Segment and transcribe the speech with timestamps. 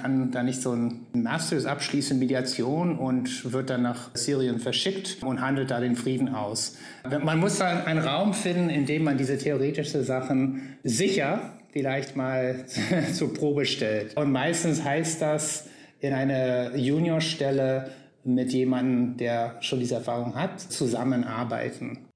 [0.00, 5.40] kann da nicht so ein Masters abschließen, Mediation und wird dann nach Syrien verschickt und
[5.40, 6.76] handelt da den Frieden aus.
[7.22, 12.64] Man muss dann einen Raum finden, in dem man diese theoretischen Sachen sicher vielleicht mal
[13.12, 14.16] zur Probe stellt.
[14.16, 15.68] Und meistens heißt das
[16.00, 17.90] in einer Juniorstelle
[18.24, 22.09] mit jemandem, der schon diese Erfahrung hat, zusammenarbeiten.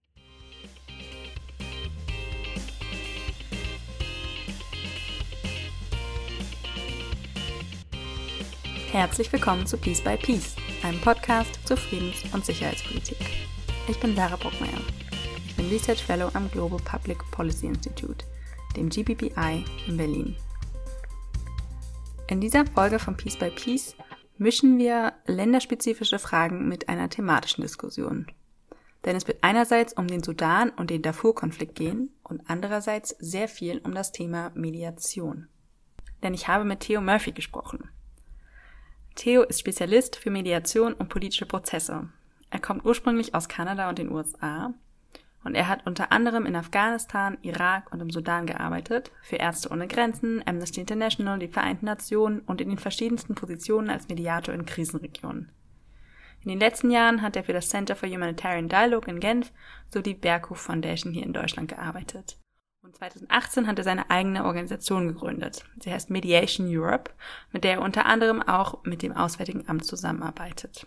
[8.94, 13.18] Herzlich willkommen zu Peace by Peace, einem Podcast zur Friedens- und Sicherheitspolitik.
[13.88, 14.80] Ich bin Sarah Bruckmeier.
[15.48, 18.24] Ich bin Research Fellow am Global Public Policy Institute,
[18.76, 20.36] dem GPPI in Berlin.
[22.28, 23.96] In dieser Folge von Peace by Peace
[24.38, 28.28] mischen wir länderspezifische Fragen mit einer thematischen Diskussion.
[29.04, 33.78] Denn es wird einerseits um den Sudan und den Darfur-Konflikt gehen und andererseits sehr viel
[33.78, 35.48] um das Thema Mediation.
[36.22, 37.90] Denn ich habe mit Theo Murphy gesprochen.
[39.14, 42.08] Theo ist Spezialist für Mediation und politische Prozesse.
[42.50, 44.74] Er kommt ursprünglich aus Kanada und den USA
[45.44, 49.86] und er hat unter anderem in Afghanistan, Irak und im Sudan gearbeitet, für Ärzte ohne
[49.86, 55.50] Grenzen, Amnesty International, die Vereinten Nationen und in den verschiedensten Positionen als Mediator in Krisenregionen.
[56.42, 59.52] In den letzten Jahren hat er für das Center for Humanitarian Dialogue in Genf
[59.90, 62.36] sowie die Berghof Foundation hier in Deutschland gearbeitet.
[62.94, 65.64] Und 2018 hat er seine eigene Organisation gegründet.
[65.80, 67.10] Sie heißt Mediation Europe,
[67.50, 70.86] mit der er unter anderem auch mit dem Auswärtigen Amt zusammenarbeitet.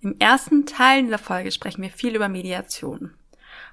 [0.00, 3.14] Im ersten Teil dieser Folge sprechen wir viel über Mediation.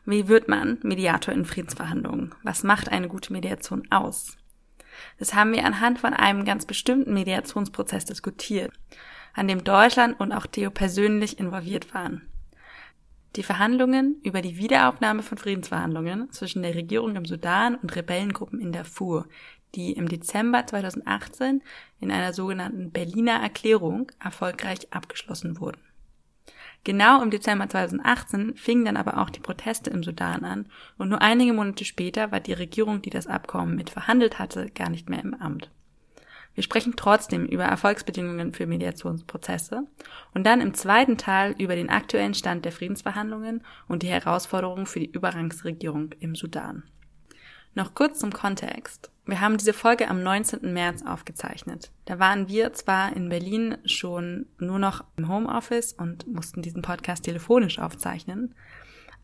[0.06, 2.36] Wie wird man Mediator in Friedensverhandlungen?
[2.44, 4.38] Was macht eine gute Mediation aus?
[5.18, 8.72] Das haben wir anhand von einem ganz bestimmten Mediationsprozess diskutiert,
[9.34, 12.30] an dem Deutschland und auch Theo persönlich involviert waren.
[13.36, 18.72] Die Verhandlungen über die Wiederaufnahme von Friedensverhandlungen zwischen der Regierung im Sudan und Rebellengruppen in
[18.72, 19.28] Darfur,
[19.74, 21.64] die im Dezember 2018
[22.00, 25.82] in einer sogenannten Berliner Erklärung erfolgreich abgeschlossen wurden.
[26.84, 30.68] Genau im Dezember 2018 fingen dann aber auch die Proteste im Sudan an
[30.98, 34.90] und nur einige Monate später war die Regierung, die das Abkommen mit verhandelt hatte, gar
[34.90, 35.72] nicht mehr im Amt.
[36.56, 39.88] Wir sprechen trotzdem über Erfolgsbedingungen für Mediationsprozesse
[40.34, 45.00] und dann im zweiten Teil über den aktuellen Stand der Friedensverhandlungen und die Herausforderungen für
[45.00, 46.84] die Übergangsregierung im Sudan.
[47.76, 49.10] Noch kurz zum Kontext.
[49.26, 50.74] Wir haben diese Folge am 19.
[50.74, 51.92] März aufgezeichnet.
[52.06, 57.24] Da waren wir zwar in Berlin schon nur noch im Homeoffice und mussten diesen Podcast
[57.24, 58.54] telefonisch aufzeichnen,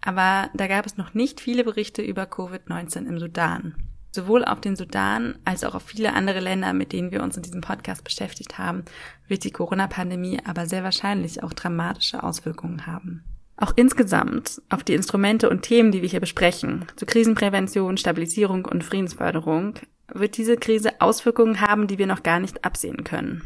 [0.01, 3.75] aber da gab es noch nicht viele Berichte über Covid-19 im Sudan.
[4.11, 7.43] Sowohl auf den Sudan als auch auf viele andere Länder, mit denen wir uns in
[7.43, 8.83] diesem Podcast beschäftigt haben,
[9.27, 13.23] wird die Corona-Pandemie aber sehr wahrscheinlich auch dramatische Auswirkungen haben.
[13.55, 18.83] Auch insgesamt auf die Instrumente und Themen, die wir hier besprechen, zu Krisenprävention, Stabilisierung und
[18.83, 19.75] Friedensförderung,
[20.07, 23.43] wird diese Krise Auswirkungen haben, die wir noch gar nicht absehen können.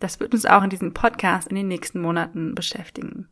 [0.00, 3.28] Das wird uns auch in diesem Podcast in den nächsten Monaten beschäftigen.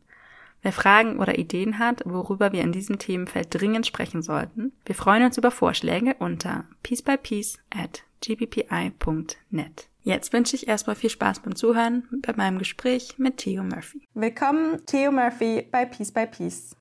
[0.65, 5.23] Wer Fragen oder Ideen hat, worüber wir in diesem Themenfeld dringend sprechen sollten, wir freuen
[5.23, 9.87] uns über Vorschläge unter piecebypiece at gbpi.net.
[10.01, 14.01] Jetzt wünsche ich erstmal viel Spaß beim Zuhören bei meinem Gespräch mit Theo Murphy.
[14.15, 16.75] Willkommen, Theo Murphy bei Piece by Piece.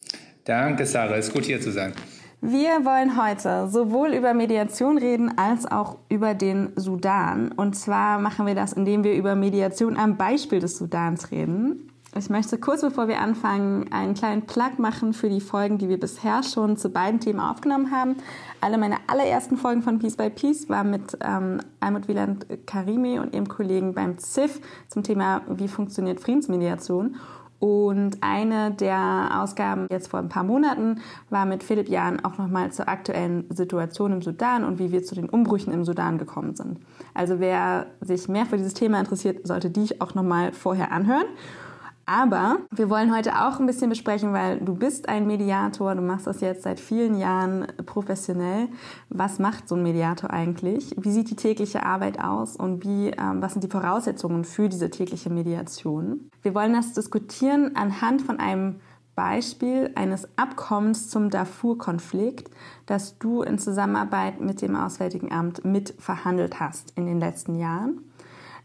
[0.45, 1.17] Danke, Sarah.
[1.17, 1.93] Es ist gut, hier zu sein.
[2.41, 7.53] Wir wollen heute sowohl über Mediation reden als auch über den Sudan.
[7.53, 11.91] Und zwar machen wir das, indem wir über Mediation am Beispiel des Sudans reden.
[12.17, 15.99] Ich möchte kurz bevor wir anfangen einen kleinen Plug machen für die Folgen, die wir
[15.99, 18.17] bisher schon zu beiden Themen aufgenommen haben.
[18.61, 23.35] Alle meine allerersten Folgen von Peace by Peace waren mit ähm, Almut Wieland Karimi und
[23.35, 27.17] ihrem Kollegen beim ZIF zum Thema, wie funktioniert Friedensmediation.
[27.59, 31.01] Und eine der Ausgaben jetzt vor ein paar Monaten
[31.31, 35.17] war mit Philipp Jahn auch nochmal zur aktuellen Situation im Sudan und wie wir zu
[35.17, 36.79] den Umbrüchen im Sudan gekommen sind.
[37.13, 41.27] Also wer sich mehr für dieses Thema interessiert, sollte die auch nochmal vorher anhören.
[42.07, 46.27] Aber wir wollen heute auch ein bisschen besprechen, weil du bist ein Mediator, du machst
[46.27, 48.69] das jetzt seit vielen Jahren professionell.
[49.09, 50.95] Was macht so ein Mediator eigentlich?
[50.99, 54.91] Wie sieht die tägliche Arbeit aus und wie, ähm, was sind die Voraussetzungen für diese
[54.91, 56.31] tägliche Mediation?
[56.43, 58.81] Wir wollen das diskutieren anhand von einem
[59.15, 62.51] Beispiel eines Abkommens zum Darfur-Konflikt,
[62.87, 68.01] das du in Zusammenarbeit mit dem Auswärtigen Amt mit verhandelt hast in den letzten Jahren.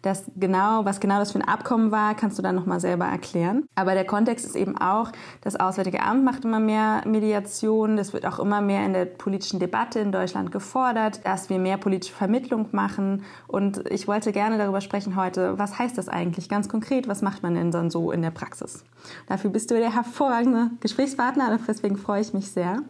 [0.02, 3.66] Das genau, was genau das für ein Abkommen war, kannst du dann nochmal selber erklären.
[3.76, 5.12] Aber der Kontext ist eben auch,
[5.42, 7.98] das Auswärtige Amt macht immer mehr Mediation.
[7.98, 11.78] Das wird auch immer mehr in der politischen Debatte in Deutschland gefordert, dass wir mehr
[11.78, 13.24] politische Vermittlung machen.
[13.48, 17.10] Und ich wollte gerne darüber sprechen heute, was heißt das eigentlich ganz konkret?
[17.10, 18.86] Was macht man denn dann so in der Praxis?
[19.28, 22.84] Dafür bist du der hervorragende Gesprächspartner, deswegen freue ich mich sehr.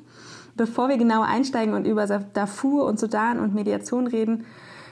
[0.55, 4.45] Bevor wir genau einsteigen und über Darfur und Sudan und Mediation reden,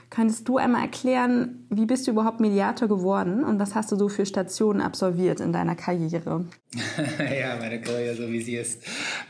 [0.09, 4.07] Könntest du einmal erklären, wie bist du überhaupt Mediator geworden und was hast du so
[4.07, 6.45] für Stationen absolviert in deiner Karriere?
[7.19, 8.81] ja, meine Karriere, so wie sie ist.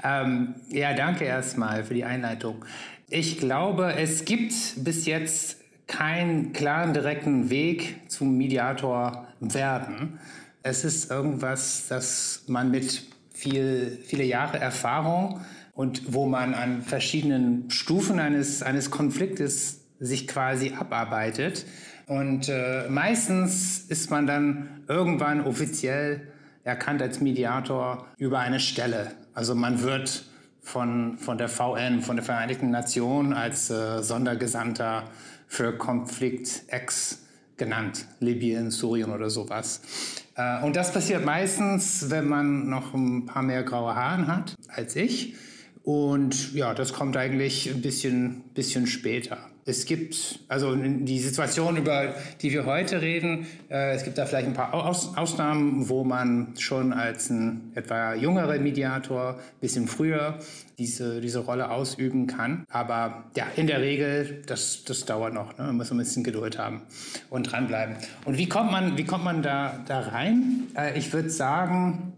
[0.04, 2.64] Ähm, ja, danke erstmal für die Einleitung.
[3.10, 4.54] Ich glaube, es gibt
[4.84, 5.58] bis jetzt
[5.88, 10.20] keinen klaren, direkten Weg zum Mediator werden.
[10.62, 13.04] Es ist irgendwas, das man mit
[13.34, 15.42] viel, viele Jahre Erfahrung
[15.74, 21.66] und wo man an verschiedenen Stufen eines, eines Konfliktes sich quasi abarbeitet.
[22.08, 26.28] Und äh, meistens ist man dann irgendwann offiziell
[26.64, 29.12] erkannt als Mediator über eine Stelle.
[29.34, 30.26] Also man wird
[30.62, 35.04] von, von der VN, von der Vereinigten Nationen als äh, Sondergesandter
[35.48, 37.24] für Konflikt X
[37.56, 39.82] genannt, Libyen, Syrien oder sowas.
[40.36, 44.96] Äh, und das passiert meistens, wenn man noch ein paar mehr graue Haare hat als
[44.96, 45.36] ich.
[45.88, 49.38] Und ja, das kommt eigentlich ein bisschen, bisschen später.
[49.64, 54.48] Es gibt, also die Situation, über die wir heute reden, äh, es gibt da vielleicht
[54.48, 60.40] ein paar Aus Ausnahmen, wo man schon als ein etwa jüngerer Mediator ein bisschen früher
[60.78, 62.66] diese, diese Rolle ausüben kann.
[62.70, 65.58] Aber ja, in der Regel, das, das dauert noch.
[65.58, 65.68] Ne?
[65.68, 66.82] Man muss ein bisschen Geduld haben
[67.30, 67.96] und dranbleiben.
[68.26, 70.64] Und wie kommt man, wie kommt man da, da rein?
[70.76, 72.12] Äh, ich würde sagen,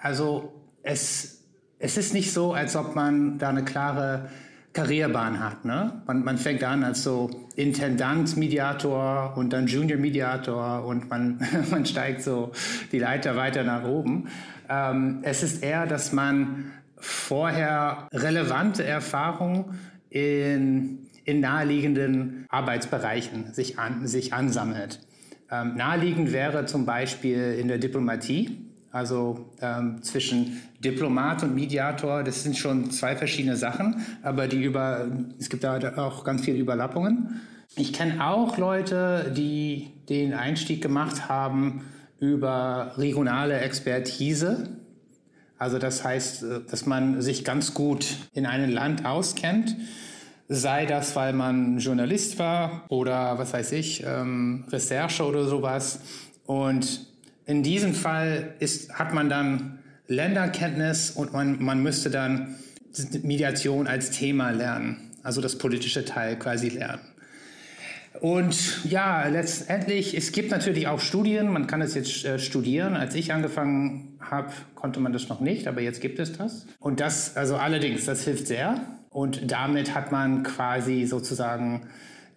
[0.00, 0.52] also
[0.84, 1.39] es,
[1.80, 4.28] es ist nicht so, als ob man da eine klare
[4.74, 5.64] Karrierebahn hat.
[5.64, 6.02] Ne?
[6.06, 11.40] Man, man fängt an als so Intendant, Mediator und dann Junior Mediator und man,
[11.70, 12.52] man steigt so
[12.92, 14.28] die Leiter weiter nach oben.
[14.68, 19.78] Ähm, es ist eher, dass man vorher relevante Erfahrungen
[20.10, 25.00] in, in naheliegenden Arbeitsbereichen sich, an, sich ansammelt.
[25.50, 32.42] Ähm, naheliegend wäre zum Beispiel in der Diplomatie also ähm, zwischen Diplomat und Mediator, das
[32.42, 35.06] sind schon zwei verschiedene Sachen, aber die über,
[35.38, 37.40] es gibt da auch ganz viele Überlappungen.
[37.76, 41.84] Ich kenne auch Leute, die den Einstieg gemacht haben
[42.18, 44.70] über regionale Expertise.
[45.56, 49.76] Also das heißt, äh, dass man sich ganz gut in einem Land auskennt,
[50.48, 56.00] sei das, weil man Journalist war oder was weiß ich, ähm, Recherche oder sowas.
[56.44, 57.09] Und
[57.50, 62.54] in diesem Fall ist, hat man dann Länderkenntnis und man, man müsste dann
[63.22, 67.00] Mediation als Thema lernen, also das politische Teil quasi lernen.
[68.20, 72.94] Und ja, letztendlich, es gibt natürlich auch Studien, man kann es jetzt äh, studieren.
[72.94, 76.66] Als ich angefangen habe, konnte man das noch nicht, aber jetzt gibt es das.
[76.78, 78.80] Und das, also allerdings, das hilft sehr.
[79.10, 81.88] Und damit hat man quasi sozusagen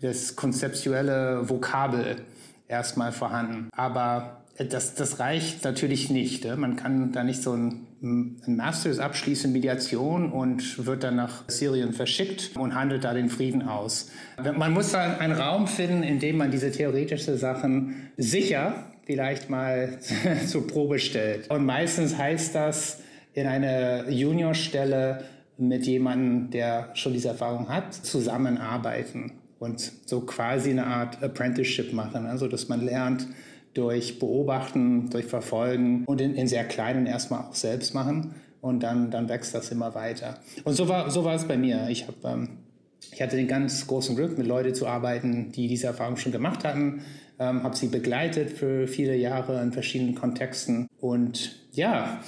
[0.01, 2.15] das konzeptuelle Vokabel
[2.67, 3.69] erstmal vorhanden.
[3.75, 6.45] Aber das, das reicht natürlich nicht.
[6.57, 11.93] Man kann da nicht so ein, ein Masters abschließen, Mediation und wird dann nach Syrien
[11.93, 14.11] verschickt und handelt da den Frieden aus.
[14.37, 19.99] Man muss da einen Raum finden, in dem man diese theoretischen Sachen sicher vielleicht mal
[20.47, 21.49] zur Probe stellt.
[21.49, 23.01] Und meistens heißt das
[23.33, 25.23] in einer Juniorstelle
[25.57, 32.25] mit jemandem, der schon diese Erfahrung hat, zusammenarbeiten und so quasi eine Art Apprenticeship machen,
[32.25, 33.27] also dass man lernt,
[33.73, 38.35] durch Beobachten, durch Verfolgen und in, in sehr kleinen erstmal auch selbst machen.
[38.61, 40.39] Und dann, dann wächst das immer weiter.
[40.63, 41.87] Und so war, so war es bei mir.
[41.89, 42.59] Ich, hab, ähm,
[43.11, 46.63] ich hatte den ganz großen Glück, mit Leuten zu arbeiten, die diese Erfahrung schon gemacht
[46.63, 47.01] hatten.
[47.39, 50.87] Ähm, habe sie begleitet für viele Jahre in verschiedenen Kontexten.
[51.01, 52.21] Und ja,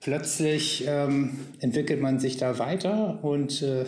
[0.00, 3.84] plötzlich ähm, entwickelt man sich da weiter und äh,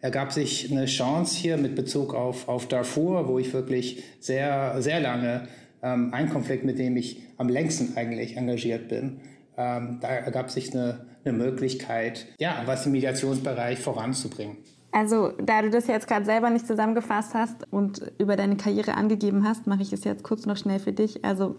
[0.00, 5.00] ergab sich eine Chance hier mit Bezug auf, auf Darfur, wo ich wirklich sehr, sehr
[5.00, 5.48] lange
[5.82, 9.20] ähm, ein Konflikt, mit dem ich am längsten eigentlich engagiert bin.
[9.56, 14.58] Ähm, da ergab sich eine, eine Möglichkeit, ja, was im Mediationsbereich voranzubringen.
[14.92, 19.46] Also, da du das jetzt gerade selber nicht zusammengefasst hast und über deine Karriere angegeben
[19.46, 21.24] hast, mache ich es jetzt kurz noch schnell für dich.
[21.24, 21.56] Also,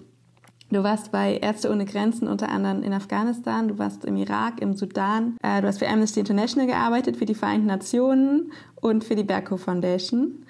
[0.69, 4.75] Du warst bei Ärzte ohne Grenzen unter anderem in Afghanistan, du warst im Irak, im
[4.75, 9.23] Sudan, äh, du hast für Amnesty International gearbeitet, für die Vereinten Nationen und für die
[9.23, 10.45] Berko Foundation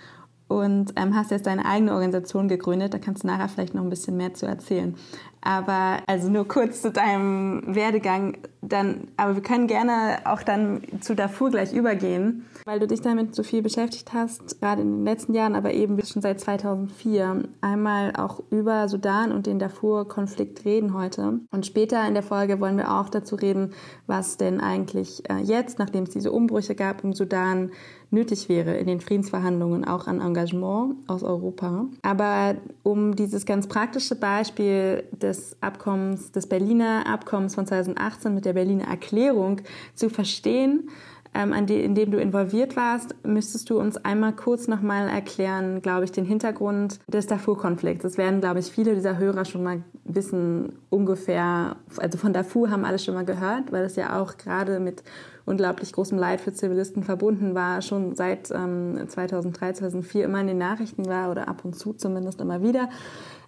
[0.47, 2.93] und ähm, hast jetzt deine eigene Organisation gegründet.
[2.93, 4.95] Da kannst du nachher vielleicht noch ein bisschen mehr zu erzählen.
[5.41, 8.37] Aber also nur kurz zu deinem Werdegang.
[8.61, 13.33] Dann, aber wir können gerne auch dann zu Darfur gleich übergehen, weil du dich damit
[13.33, 17.43] so viel beschäftigt hast, gerade in den letzten Jahren, aber eben schon seit 2004.
[17.61, 21.39] Einmal auch über Sudan und den Darfur-Konflikt reden heute.
[21.51, 23.73] Und später in der Folge wollen wir auch dazu reden,
[24.05, 27.71] was denn eigentlich äh, jetzt, nachdem es diese Umbrüche gab im Sudan,
[28.09, 31.85] nötig wäre in den Friedensverhandlungen auch an Engagement aus Europa.
[32.01, 38.53] Aber um dieses ganz praktische Beispiel des Abkommens, des Berliner Abkommens von 2018 mit der
[38.53, 39.61] Berliner Erklärung
[39.93, 40.89] zu verstehen,
[41.33, 43.15] ähm, in dem du involviert warst.
[43.25, 48.03] Müsstest du uns einmal kurz nochmal erklären, glaube ich, den Hintergrund des Darfur-Konflikts?
[48.03, 52.85] Das werden, glaube ich, viele dieser Hörer schon mal wissen, ungefähr, also von Darfur haben
[52.85, 55.03] alle schon mal gehört, weil es ja auch gerade mit
[55.47, 60.57] unglaublich großem Leid für Zivilisten verbunden war, schon seit ähm, 2003, 2004 immer in den
[60.57, 62.89] Nachrichten war oder ab und zu zumindest immer wieder.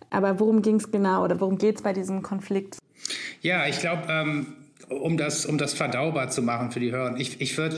[0.09, 2.77] Aber worum ging es genau oder worum geht es bei diesem Konflikt?
[3.41, 4.47] Ja, ich glaube, ähm,
[4.89, 7.77] um, das, um das verdaubar zu machen für die Hörer, ich, ich würde,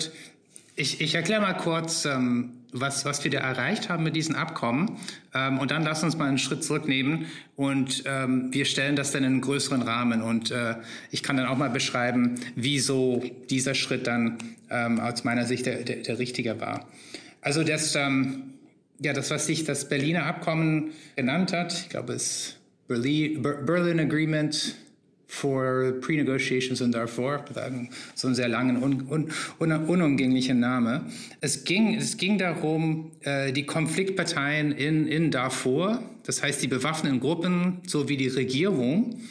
[0.76, 4.98] ich, ich erkläre mal kurz, ähm, was, was wir da erreicht haben mit diesen Abkommen.
[5.34, 7.26] Ähm, und dann lass uns mal einen Schritt zurücknehmen
[7.56, 10.22] und ähm, wir stellen das dann in einen größeren Rahmen.
[10.22, 10.76] Und äh,
[11.12, 14.38] ich kann dann auch mal beschreiben, wieso dieser Schritt dann
[14.70, 16.88] ähm, aus meiner Sicht der, der, der richtige war.
[17.42, 18.54] Also das, ähm,
[19.00, 24.76] ja, das, was sich das Berliner Abkommen genannt hat, ich glaube, es Berlin, Berlin Agreement
[25.32, 27.46] for Pre-Negotiations in Darfur,
[28.16, 31.06] so einen sehr langen, un, un, un, unumgänglichen Name.
[31.40, 37.22] Es ging, es ging darum, äh, die Konfliktparteien in, in Darfur, das heißt die bewaffneten
[37.22, 39.22] Gruppen sowie die Regierung,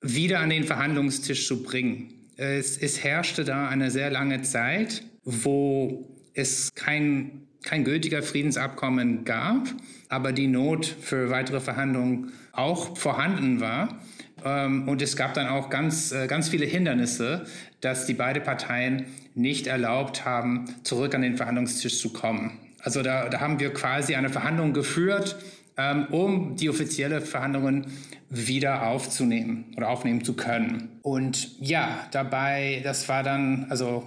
[0.00, 2.14] wieder an den Verhandlungstisch zu bringen.
[2.38, 9.68] Es, es herrschte da eine sehr lange Zeit, wo es kein, kein gültiger Friedensabkommen gab,
[10.08, 14.00] aber die Not für weitere Verhandlungen auch vorhanden war.
[14.44, 17.44] Ähm, und es gab dann auch ganz, äh, ganz viele Hindernisse,
[17.80, 22.58] dass die beiden Parteien nicht erlaubt haben, zurück an den Verhandlungstisch zu kommen.
[22.82, 25.36] Also da, da haben wir quasi eine Verhandlung geführt,
[25.76, 27.86] ähm, um die offizielle Verhandlungen
[28.28, 30.98] wieder aufzunehmen oder aufnehmen zu können.
[31.02, 34.04] Und ja, dabei, das war dann, also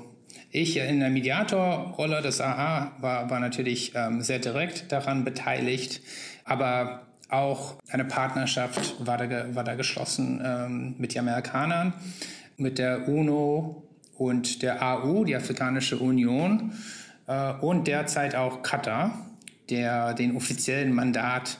[0.52, 6.02] ich in der Mediatorrolle des AA war, war natürlich ähm, sehr direkt daran beteiligt,
[6.46, 11.94] aber auch eine Partnerschaft war da, war da geschlossen ähm, mit den Amerikanern,
[12.58, 13.84] mit der UNO
[14.18, 16.74] und der AU, die Afrikanische Union,
[17.28, 19.26] äh, und derzeit auch Katar,
[19.70, 21.58] der den offiziellen Mandat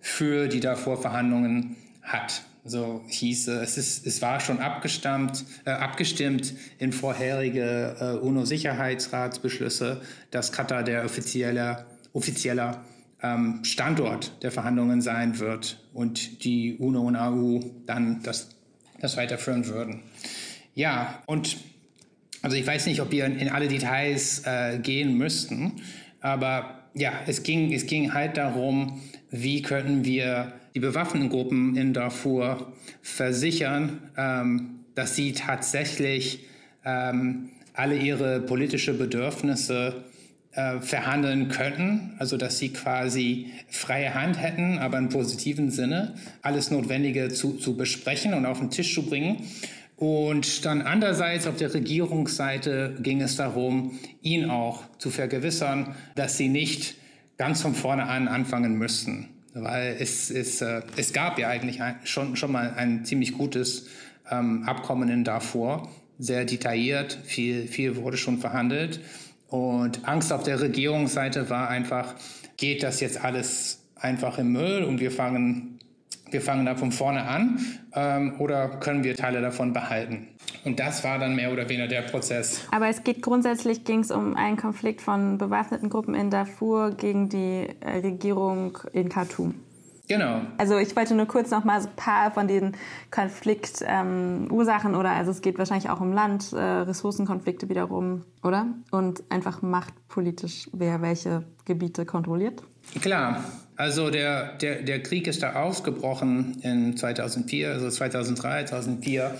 [0.00, 2.42] für die Darfur-Verhandlungen hat.
[2.64, 10.52] So hieß es, ist, es war schon abgestimmt, äh, abgestimmt in vorherige äh, UNO-Sicherheitsratsbeschlüsse, dass
[10.52, 12.84] Katar der offizielle, offizieller
[13.22, 18.50] ähm, Standort der Verhandlungen sein wird und die UNO und AU dann das,
[19.00, 20.02] das weiterführen würden.
[20.74, 21.56] Ja, und
[22.42, 25.80] also ich weiß nicht, ob wir in, in alle Details äh, gehen müssten,
[26.20, 31.92] aber ja, es ging, es ging halt darum, wie können wir die bewaffneten Gruppen in
[31.92, 36.46] Darfur versichern, ähm, dass sie tatsächlich
[36.84, 40.04] ähm, alle ihre politische Bedürfnisse
[40.56, 46.70] äh, verhandeln könnten, also dass sie quasi freie Hand hätten, aber im positiven Sinne, alles
[46.70, 49.44] Notwendige zu, zu besprechen und auf den Tisch zu bringen.
[49.96, 56.48] Und dann andererseits auf der Regierungsseite ging es darum, ihn auch zu vergewissern, dass sie
[56.48, 56.96] nicht
[57.38, 59.28] ganz von vorne an anfangen müssten.
[59.54, 63.88] Weil es, es, äh, es gab ja eigentlich ein, schon, schon mal ein ziemlich gutes
[64.30, 69.00] ähm, Abkommen in Darfur, sehr detailliert, viel, viel wurde schon verhandelt.
[69.48, 72.14] Und Angst auf der Regierungsseite war einfach,
[72.56, 75.78] geht das jetzt alles einfach im Müll und wir fangen,
[76.30, 77.58] wir fangen da von vorne an
[77.94, 80.28] ähm, oder können wir Teile davon behalten?
[80.64, 82.66] Und das war dann mehr oder weniger der Prozess.
[82.72, 87.28] Aber es geht grundsätzlich ging es um einen Konflikt von bewaffneten Gruppen in Darfur gegen
[87.28, 89.54] die äh, Regierung in Khartoum.
[90.08, 90.42] Genau.
[90.58, 92.76] Also ich wollte nur kurz noch mal so ein paar von den
[93.10, 98.66] Konfliktursachen ähm, oder also es geht wahrscheinlich auch um Land, äh, Ressourcenkonflikte wiederum, oder?
[98.90, 102.62] Und einfach machtpolitisch, wer welche Gebiete kontrolliert.
[103.00, 103.42] Klar.
[103.76, 109.34] Also der, der, der Krieg ist da ausgebrochen in 2004, also 2003, 2004.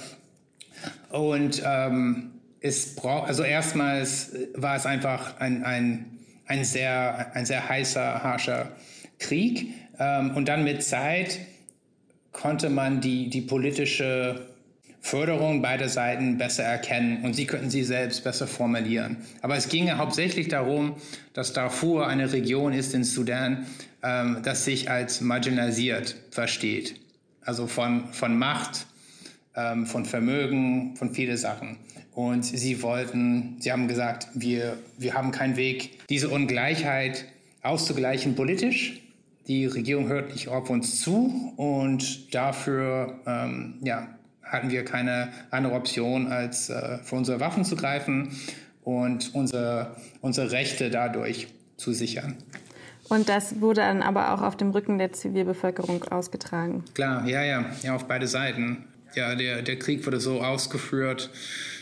[1.10, 7.66] Und ähm, es braucht, also erstmals war es einfach ein, ein, ein, sehr, ein sehr
[7.66, 8.72] heißer, harscher
[9.18, 11.40] Krieg und dann mit Zeit
[12.32, 14.46] konnte man die, die politische
[15.06, 19.18] Förderung beider Seiten besser erkennen und sie könnten sie selbst besser formulieren.
[19.40, 20.96] Aber es ging hauptsächlich darum,
[21.32, 23.66] dass Darfur eine Region ist in Sudan,
[24.02, 27.00] ähm, das sich als marginalisiert versteht.
[27.40, 28.86] Also von, von Macht,
[29.54, 31.78] ähm, von Vermögen, von vielen Sachen.
[32.12, 37.26] Und sie wollten, sie haben gesagt, wir, wir haben keinen Weg, diese Ungleichheit
[37.62, 39.05] auszugleichen politisch.
[39.48, 44.08] Die Regierung hört nicht auf uns zu und dafür ähm, ja,
[44.42, 48.36] hatten wir keine andere Option, als äh, für unsere Waffen zu greifen
[48.82, 52.36] und unsere, unsere Rechte dadurch zu sichern.
[53.08, 56.84] Und das wurde dann aber auch auf dem Rücken der Zivilbevölkerung ausgetragen.
[56.94, 58.84] Klar, ja, ja, ja, auf beide Seiten.
[59.14, 61.30] ja, der, der Krieg wurde so ausgeführt.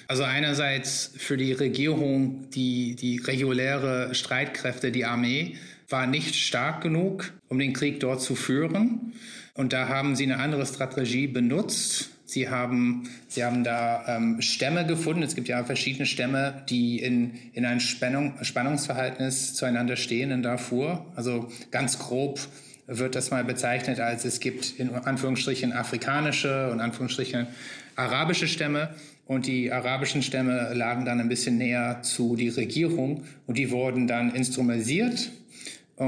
[0.06, 5.56] Also einerseits für die Regierung, die, die reguläre Streitkräfte, die Armee,
[5.88, 9.12] war nicht stark genug, um den Krieg dort zu führen.
[9.54, 12.10] Und da haben sie eine andere Strategie benutzt.
[12.26, 15.22] Sie haben, sie haben da ähm, Stämme gefunden.
[15.22, 21.06] Es gibt ja verschiedene Stämme, die in, in einem Spannung, Spannungsverhältnis zueinander stehen in Darfur.
[21.14, 22.40] Also ganz grob
[22.86, 27.46] wird das mal bezeichnet als es gibt in Anführungsstrichen afrikanische und Anführungsstrichen
[27.96, 28.90] arabische Stämme.
[29.26, 34.06] Und die arabischen Stämme lagen dann ein bisschen näher zu die Regierung und die wurden
[34.06, 35.30] dann instrumentalisiert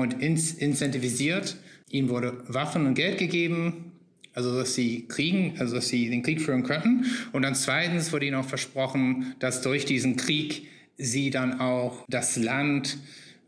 [0.00, 1.56] und incentivisiert.
[1.90, 3.92] Ihnen wurde Waffen und Geld gegeben,
[4.34, 7.06] also dass sie kriegen, also dass sie den Krieg führen könnten.
[7.32, 12.36] Und dann zweitens wurde ihnen auch versprochen, dass durch diesen Krieg sie dann auch das
[12.36, 12.98] Land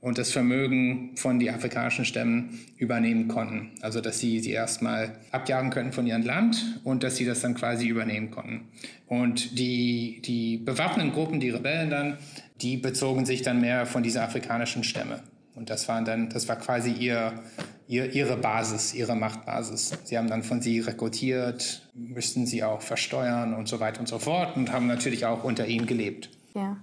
[0.01, 3.71] und das Vermögen von den afrikanischen Stämmen übernehmen konnten.
[3.81, 7.55] Also dass sie sie erstmal abjagen könnten von ihrem Land und dass sie das dann
[7.55, 8.69] quasi übernehmen konnten.
[9.07, 12.19] Und die, die bewaffneten Gruppen, die Rebellen dann,
[12.61, 15.23] die bezogen sich dann mehr von dieser afrikanischen Stämme.
[15.59, 17.33] Und das waren dann, das war quasi ihr,
[17.89, 19.93] ihr, ihre Basis, ihre Machtbasis.
[20.05, 24.21] Sie haben dann von sie rekrutiert, müssten sie auch versteuern und so weiter und so
[24.21, 26.31] fort und haben natürlich auch unter ihnen gelebt.
[26.55, 26.77] Ja.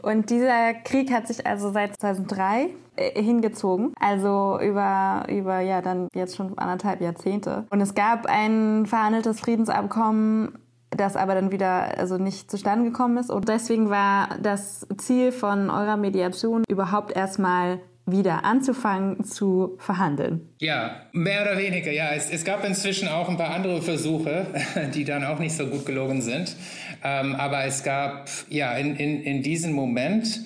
[0.00, 6.08] Und dieser Krieg hat sich also seit 2003 äh, hingezogen, also über, über ja dann
[6.14, 7.66] jetzt schon anderthalb Jahrzehnte.
[7.68, 10.58] Und es gab ein verhandeltes Friedensabkommen
[10.94, 13.30] das aber dann wieder also nicht zustande gekommen ist.
[13.30, 20.48] Und deswegen war das Ziel von eurer Mediation überhaupt erstmal wieder anzufangen zu verhandeln.
[20.58, 22.10] Ja, mehr oder weniger, ja.
[22.12, 24.46] Es, es, gab inzwischen auch ein paar andere Versuche,
[24.94, 26.56] die dann auch nicht so gut gelungen sind.
[27.04, 30.40] Ähm, aber es gab, ja, in, in, in diesem Moment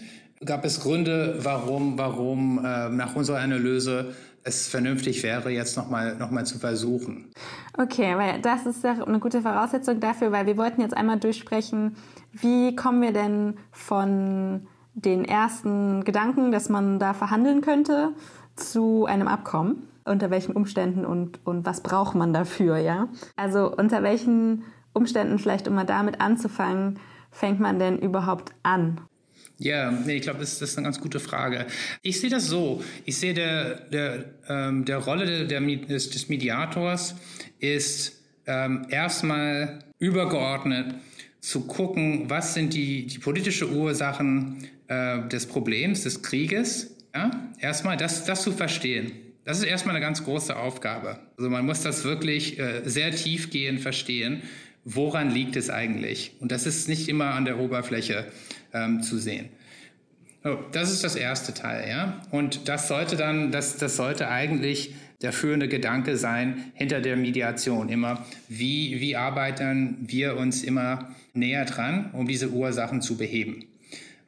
[0.45, 6.31] gab es Gründe, warum, warum äh, nach unserer Analyse es vernünftig wäre, jetzt nochmal noch
[6.31, 7.33] mal zu versuchen.
[7.77, 11.97] Okay, weil das ist ja eine gute Voraussetzung dafür, weil wir wollten jetzt einmal durchsprechen,
[12.33, 18.13] wie kommen wir denn von den ersten Gedanken, dass man da verhandeln könnte,
[18.57, 19.89] zu einem Abkommen.
[20.05, 23.09] Unter welchen Umständen und, und was braucht man dafür, ja?
[23.35, 24.63] Also unter welchen
[24.93, 27.01] Umständen, vielleicht um mal damit anzufangen,
[27.33, 29.01] fängt man denn überhaupt an?
[29.59, 31.67] Ja, nee, ich glaube, das, das, ist eine ganz gute Frage.
[32.03, 32.83] Ich sehe das so.
[33.05, 37.17] Ich sehe, der, der, ähm, der Rolle der, des, des Mediators
[37.59, 40.95] ist ähm, erstmal übergeordnet
[41.41, 46.97] zu gucken, was sind die, die politische Ursachen äh, des Problems, des Krieges.
[47.15, 47.31] Ja?
[47.59, 49.13] Erstmal das, das zu verstehen.
[49.45, 51.21] Das ist erstmal eine ganz große Aufgabe.
[51.39, 54.43] Also man muss das wirklich äh, sehr tiefgehend verstehen.
[54.85, 56.33] Woran liegt es eigentlich?
[56.41, 58.27] Und das ist nicht immer an der Oberfläche
[58.73, 59.49] ähm, zu sehen.
[60.43, 62.23] So, das ist das erste Teil, ja.
[62.31, 67.89] Und das sollte dann, das, das sollte eigentlich der führende Gedanke sein hinter der Mediation
[67.89, 68.25] immer.
[68.49, 73.65] Wie, wie arbeiten wir uns immer näher dran, um diese Ursachen zu beheben?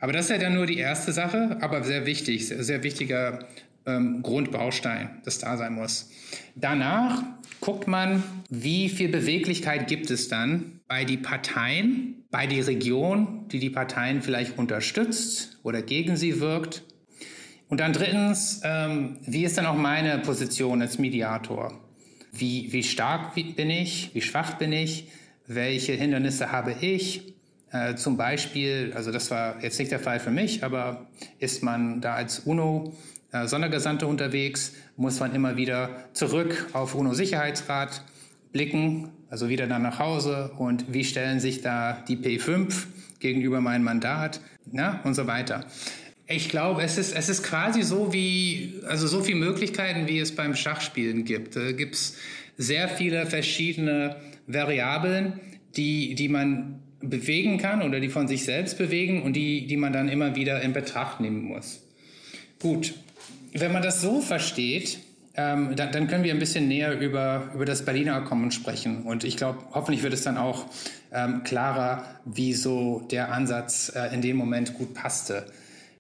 [0.01, 3.47] Aber das ist ja dann nur die erste Sache, aber sehr wichtig, sehr, sehr wichtiger
[3.87, 6.11] ähm, Grundbaustein, das da sein muss.
[6.55, 7.23] Danach
[7.61, 13.59] guckt man, wie viel Beweglichkeit gibt es dann bei den Parteien, bei der Region, die
[13.59, 16.83] die Parteien vielleicht unterstützt oder gegen sie wirkt
[17.69, 21.79] und dann drittens, ähm, wie ist dann auch meine Position als Mediator?
[22.33, 24.11] Wie, wie stark bin ich?
[24.15, 25.09] Wie schwach bin ich?
[25.47, 27.35] Welche Hindernisse habe ich?
[27.71, 31.07] Äh, zum Beispiel, also das war jetzt nicht der Fall für mich, aber
[31.39, 32.95] ist man da als UNO
[33.33, 38.03] äh, Sondergesandte unterwegs, muss man immer wieder zurück auf UNO-Sicherheitsrat
[38.53, 42.87] blicken, also wieder dann nach Hause und wie stellen sich da die P5
[43.21, 44.41] gegenüber meinem Mandat
[44.73, 45.67] ja, und so weiter.
[46.27, 50.35] Ich glaube, es ist, es ist quasi so wie, also so viele Möglichkeiten, wie es
[50.35, 51.57] beim Schachspielen gibt.
[51.57, 52.17] Da gibt es
[52.57, 55.41] sehr viele verschiedene Variablen,
[55.77, 59.93] die, die man bewegen kann oder die von sich selbst bewegen und die, die man
[59.93, 61.81] dann immer wieder in Betracht nehmen muss.
[62.61, 62.95] Gut,
[63.53, 64.99] wenn man das so versteht,
[65.37, 69.03] ähm, dann, dann, können wir ein bisschen näher über, über das Berliner Abkommen sprechen.
[69.03, 70.67] Und ich glaube, hoffentlich wird es dann auch
[71.13, 72.57] ähm, klarer, wie
[73.11, 75.47] der Ansatz äh, in dem Moment gut passte.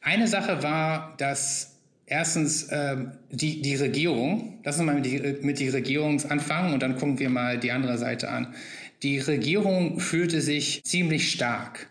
[0.00, 5.60] Eine Sache war, dass erstens ähm, die, die Regierung, lass uns mal mit die, mit
[5.60, 8.54] die Regierung anfangen und dann gucken wir mal die andere Seite an.
[9.02, 11.86] Die Regierung fühlte sich ziemlich stark.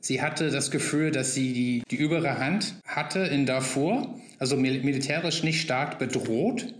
[0.00, 5.42] Sie hatte das Gefühl, dass sie die, die übere Hand hatte in Darfur, also militärisch
[5.42, 6.72] nicht stark bedroht,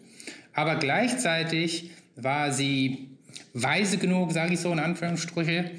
[0.53, 3.09] aber gleichzeitig war sie
[3.55, 5.71] weise genug, sage ich so in Anführungsstriche,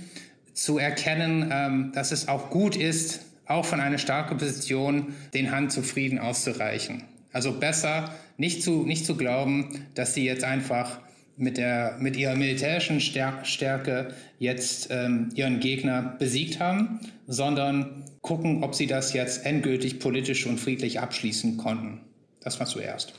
[0.53, 5.71] zu erkennen, ähm, dass es auch gut ist, auch von einer starken Position den Hand
[5.71, 7.03] zu Frieden auszureichen.
[7.31, 10.99] Also besser nicht zu, nicht zu glauben, dass sie jetzt einfach
[11.37, 18.75] mit, der, mit ihrer militärischen Stärke jetzt ähm, ihren Gegner besiegt haben, sondern gucken, ob
[18.75, 22.01] sie das jetzt endgültig politisch und friedlich abschließen konnten.
[22.41, 23.13] Das war zuerst.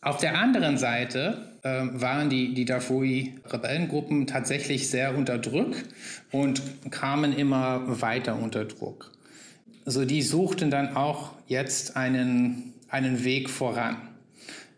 [0.00, 5.74] Auf der anderen Seite äh, waren die, die Darfuri-Rebellengruppen tatsächlich sehr unter Druck
[6.30, 9.10] und kamen immer weiter unter Druck.
[9.84, 13.96] Also die suchten dann auch jetzt einen, einen Weg voran.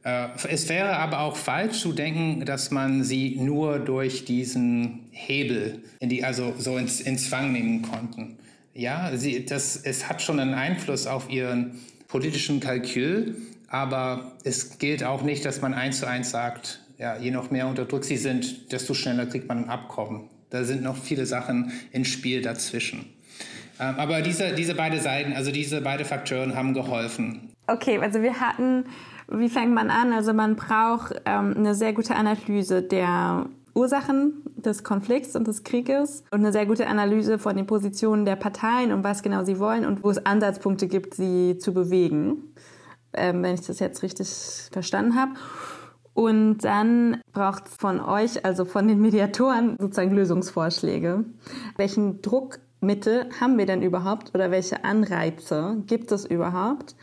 [0.09, 5.83] Äh, es wäre aber auch falsch zu denken, dass man sie nur durch diesen Hebel,
[6.01, 8.39] in die, also so ins, ins Zwang nehmen konnten.
[8.73, 13.37] Ja, sie, das, es hat schon einen Einfluss auf ihren politischen Kalkül,
[13.69, 17.67] aber es gilt auch nicht, dass man eins zu eins sagt, ja, je noch mehr
[17.67, 20.31] unter Druck sie sind, desto schneller kriegt man ein Abkommen.
[20.51, 23.05] Da sind noch viele Sachen ins Spiel dazwischen.
[23.81, 27.53] Ähm, aber diese, diese beiden Seiten, also diese beiden Faktoren haben geholfen.
[27.67, 28.85] Okay, also wir hatten,
[29.31, 30.13] wie fängt man an?
[30.13, 36.25] Also man braucht ähm, eine sehr gute Analyse der Ursachen des Konflikts und des Krieges
[36.31, 39.87] und eine sehr gute Analyse von den Positionen der Parteien und was genau sie wollen
[39.87, 42.55] und wo es Ansatzpunkte gibt, sie zu bewegen,
[43.13, 44.29] ähm, wenn ich das jetzt richtig
[44.73, 45.33] verstanden habe.
[46.15, 51.25] Und dann braucht es von euch, also von den Mediatoren, sozusagen Lösungsvorschläge.
[51.77, 52.21] Welchen
[52.79, 56.95] Druckmittel haben wir denn überhaupt oder welche Anreize gibt es überhaupt?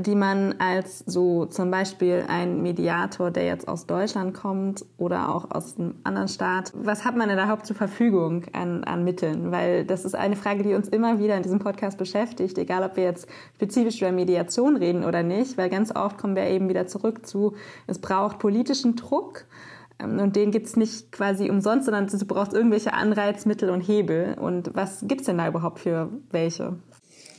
[0.00, 5.50] die man als so zum Beispiel ein Mediator, der jetzt aus Deutschland kommt oder auch
[5.50, 9.52] aus einem anderen Staat, was hat man denn überhaupt zur Verfügung an, an Mitteln?
[9.52, 12.96] Weil das ist eine Frage, die uns immer wieder in diesem Podcast beschäftigt, egal ob
[12.96, 16.86] wir jetzt spezifisch über Mediation reden oder nicht, weil ganz oft kommen wir eben wieder
[16.86, 17.52] zurück zu,
[17.86, 19.44] es braucht politischen Druck.
[19.98, 24.36] Ähm, und den gibt's nicht quasi umsonst, sondern du brauchst irgendwelche Anreizmittel und Hebel.
[24.38, 26.76] Und was gibt's denn da überhaupt für welche?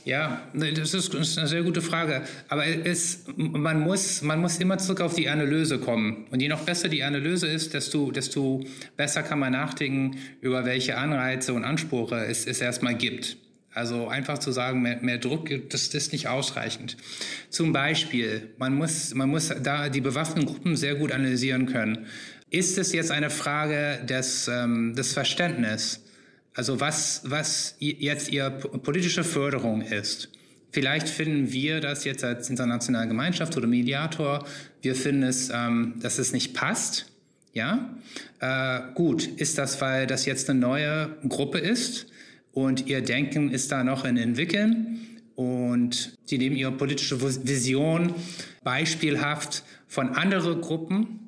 [0.06, 2.22] Ja, das ist, eine sehr gute Frage.
[2.46, 6.26] Aber es, man, muss, man muss immer zurück auf die Analyse kommen.
[6.30, 8.64] Und je noch besser die Analyse ist, desto, desto
[8.96, 13.36] besser kann man nachdenken, über welche Anreize und Ansprüche es, es erstmal gibt.
[13.74, 16.96] Also einfach zu sagen, mehr, mehr Druck, das, das ist nicht ausreichend.
[17.50, 22.06] Zum Beispiel, man muss, man muss da die bewaffneten Gruppen sehr gut analysieren können.
[22.56, 26.00] Ist es jetzt eine Frage des, ähm, des Verständnisses?
[26.54, 30.30] Also was, was jetzt Ihre politische Förderung ist.
[30.70, 34.46] Vielleicht finden wir das jetzt als internationale Gemeinschaft oder Mediator,
[34.80, 37.12] wir finden es, ähm, dass es nicht passt.
[37.52, 37.94] Ja,
[38.40, 42.06] äh, gut, ist das, weil das jetzt eine neue Gruppe ist
[42.52, 45.00] und Ihr Denken ist da noch in Entwickeln
[45.34, 48.14] und Sie nehmen Ihre politische Vision
[48.64, 51.25] beispielhaft von anderen Gruppen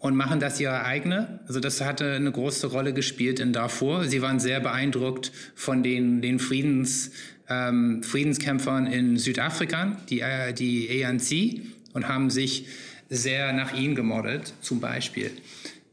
[0.00, 1.40] und machen das ihre eigene.
[1.46, 4.04] Also das hatte eine große Rolle gespielt in Darfur.
[4.06, 7.10] Sie waren sehr beeindruckt von den, den Friedens,
[7.48, 11.62] ähm, Friedenskämpfern in Südafrika, die, äh, die ANC,
[11.94, 12.66] und haben sich
[13.08, 15.30] sehr nach ihnen gemodelt, zum Beispiel.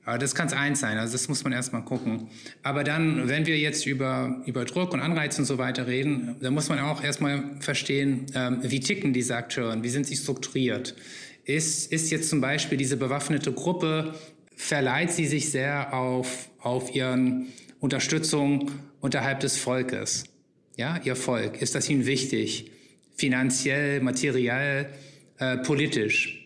[0.03, 2.27] Aber das kann es eins sein, also das muss man erstmal gucken.
[2.61, 6.53] Aber dann, wenn wir jetzt über, über Druck und Anreiz und so weiter reden, dann
[6.53, 10.93] muss man auch erstmal verstehen, ähm, wie ticken diese Akteure, wie sind sie strukturiert
[11.45, 14.15] ist, ist jetzt zum Beispiel diese bewaffnete Gruppe,
[14.55, 17.47] verleiht sie sich sehr auf, auf ihren
[17.79, 20.25] Unterstützung unterhalb des Volkes.
[20.75, 21.61] Ja, ihr Volk.
[21.61, 22.71] Ist das ihnen wichtig?
[23.15, 24.89] Finanziell, materiell,
[25.37, 26.41] äh, politisch?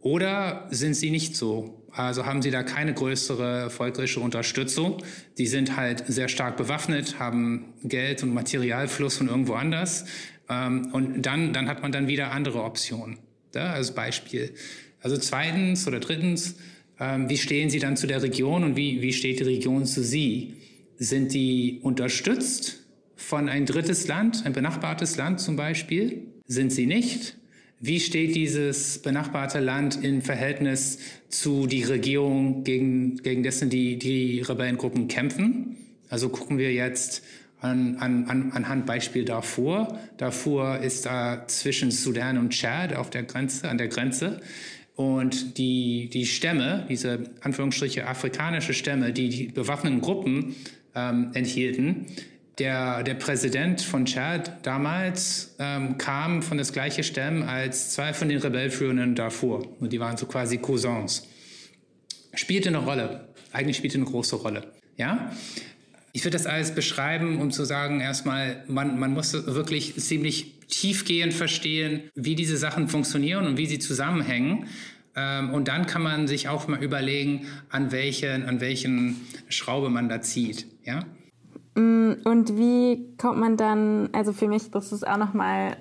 [0.00, 1.86] Oder sind sie nicht so?
[1.90, 5.02] Also haben sie da keine größere volkrische Unterstützung.
[5.38, 10.04] Die sind halt sehr stark bewaffnet, haben Geld und Materialfluss von irgendwo anders.
[10.48, 13.18] Ähm, und dann, dann hat man dann wieder andere Optionen
[13.52, 14.52] da, als Beispiel.
[15.00, 16.56] Also zweitens oder drittens,
[17.00, 20.02] ähm, wie stehen Sie dann zu der Region und wie, wie steht die Region zu
[20.02, 20.54] Sie?
[20.98, 22.80] Sind die unterstützt
[23.14, 26.22] von ein drittes Land, ein benachbartes Land zum Beispiel?
[26.46, 27.36] Sind sie nicht?
[27.80, 34.40] Wie steht dieses benachbarte Land im Verhältnis zu die Regierung, gegen, gegen dessen die, die
[34.40, 35.76] Rebellengruppen kämpfen?
[36.08, 37.22] Also gucken wir jetzt
[37.60, 39.98] an, an, anhand Beispiel Darfur.
[40.16, 44.40] Darfur ist da zwischen Sudan und Tschad auf der Grenze, an der Grenze.
[44.94, 50.56] Und die, die Stämme, diese Anführungsstriche afrikanische Stämme, die die bewaffneten Gruppen
[50.94, 52.06] ähm, enthielten,
[52.58, 58.28] der, der Präsident von Tschad damals ähm, kam von das gleiche Stamm als zwei von
[58.28, 59.80] den Rebellführenden Darfur.
[59.80, 61.28] Und die waren so quasi Cousins.
[62.34, 63.28] Spielte eine Rolle.
[63.52, 64.72] Eigentlich spielte eine große Rolle.
[64.96, 65.32] Ja?
[66.12, 71.34] Ich würde das alles beschreiben, um zu sagen, erstmal, man, man muss wirklich ziemlich tiefgehend
[71.34, 74.66] verstehen, wie diese Sachen funktionieren und wie sie zusammenhängen.
[75.16, 80.08] Ähm, und dann kann man sich auch mal überlegen, an welchen, an welchen Schraube man
[80.08, 80.66] da zieht.
[80.84, 81.04] Ja?
[81.74, 85.76] Mm, und wie kommt man dann, also für mich, das ist auch nochmal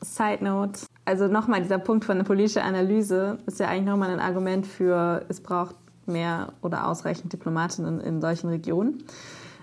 [0.00, 4.20] Side Note, also nochmal dieser Punkt von der politischen Analyse ist ja eigentlich nochmal ein
[4.20, 5.74] Argument für, es braucht
[6.06, 9.04] mehr oder ausreichend Diplomatinnen in solchen Regionen.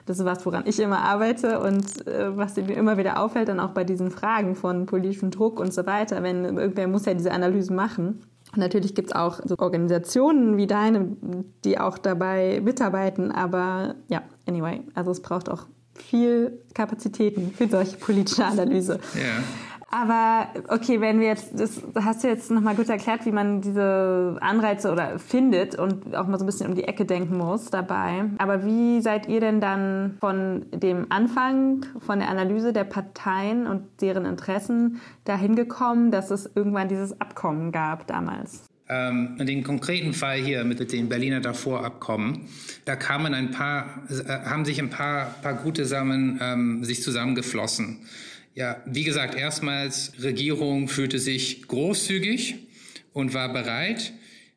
[0.09, 3.59] Das ist was, woran ich immer arbeite und äh, was mir immer wieder auffällt, dann
[3.59, 6.23] auch bei diesen Fragen von politischem Druck und so weiter.
[6.23, 8.19] Wenn irgendwer muss ja diese Analysen machen.
[8.51, 11.15] Und natürlich gibt es auch so Organisationen wie deine,
[11.63, 13.31] die auch dabei mitarbeiten.
[13.31, 18.99] Aber ja, anyway, also es braucht auch viel Kapazitäten für solche politische Analyse.
[19.13, 19.43] Ja.
[19.91, 24.37] Aber okay, wenn wir jetzt, das hast du jetzt nochmal gut erklärt, wie man diese
[24.39, 28.25] Anreize oder findet und auch mal so ein bisschen um die Ecke denken muss dabei.
[28.37, 33.83] Aber wie seid ihr denn dann von dem Anfang, von der Analyse der Parteien und
[34.01, 38.65] deren Interessen dahin gekommen, dass es irgendwann dieses Abkommen gab damals?
[38.91, 42.47] Ähm, in dem konkreten Fall hier mit dem Berliner Davor-Abkommen,
[42.85, 47.99] da kamen ein paar, äh, haben sich ein paar, paar gute Sachen ähm, sich zusammengeflossen.
[48.55, 52.55] Ja, wie gesagt, erstmals Regierung fühlte sich großzügig
[53.13, 54.13] und war bereit.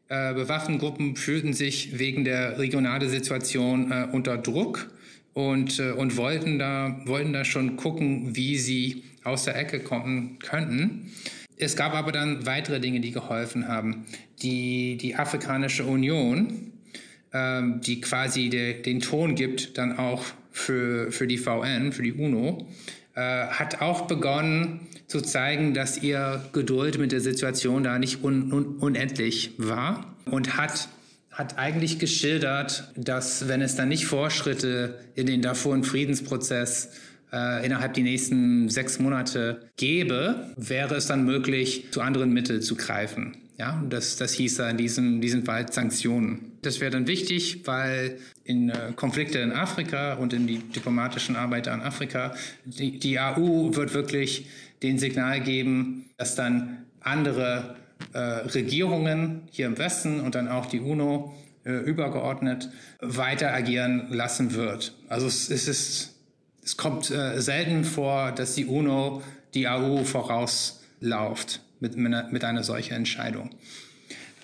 [0.09, 4.91] Äh, Bewaffnengruppen fühlten sich wegen der regionalen Situation äh, unter Druck
[5.35, 10.39] und, äh, und wollten, da, wollten da schon gucken, wie sie aus der Ecke kommen
[10.41, 11.13] könnten.
[11.57, 14.05] Es gab aber dann weitere Dinge, die geholfen haben.
[14.43, 16.73] Die, die Afrikanische Union,
[17.33, 22.13] ähm, die quasi de, den Ton gibt, dann auch für, für die VN, für die
[22.13, 22.67] UNO,
[23.21, 28.77] hat auch begonnen zu zeigen, dass ihr Geduld mit der Situation da nicht un, un,
[28.77, 30.89] unendlich war und hat
[31.33, 36.91] hat eigentlich geschildert, dass wenn es dann nicht Fortschritte in den Darfur- Friedensprozess
[37.33, 42.77] äh, innerhalb die nächsten sechs Monate gäbe, wäre es dann möglich, zu anderen Mitteln zu
[42.77, 43.37] greifen.
[43.59, 46.53] Ja, das, das hieß da in diesem, diesem Fall Sanktionen.
[46.63, 51.69] Das wäre dann wichtig, weil in äh, Konflikte in Afrika und in die diplomatischen Arbeit
[51.69, 52.35] an Afrika,
[52.65, 54.47] die, die AU wird wirklich
[54.83, 57.77] den Signal geben, dass dann andere
[58.13, 61.35] äh, Regierungen hier im Westen und dann auch die UNO
[61.65, 64.95] äh, übergeordnet weiter agieren lassen wird.
[65.09, 66.13] Also es, es ist
[66.65, 69.23] es kommt äh, selten vor, dass die UNO
[69.55, 73.51] die AU vorauslauft mit, mit einer solchen Entscheidung.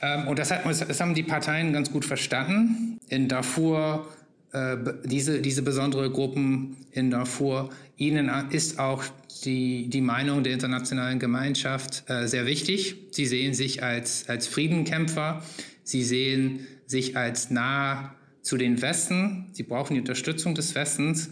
[0.03, 2.99] Ähm, und das, hat, das, haben die Parteien ganz gut verstanden.
[3.09, 4.07] In Darfur,
[4.53, 9.05] äh, diese, diese besondere Gruppen in Darfur, ihnen ist auch
[9.45, 12.97] die, die Meinung der internationalen Gemeinschaft äh, sehr wichtig.
[13.13, 15.43] Sie sehen sich als, als Friedenkämpfer.
[15.85, 19.47] Sie sehen sich als nah zu den Westen.
[19.53, 21.31] Sie brauchen die Unterstützung des Westens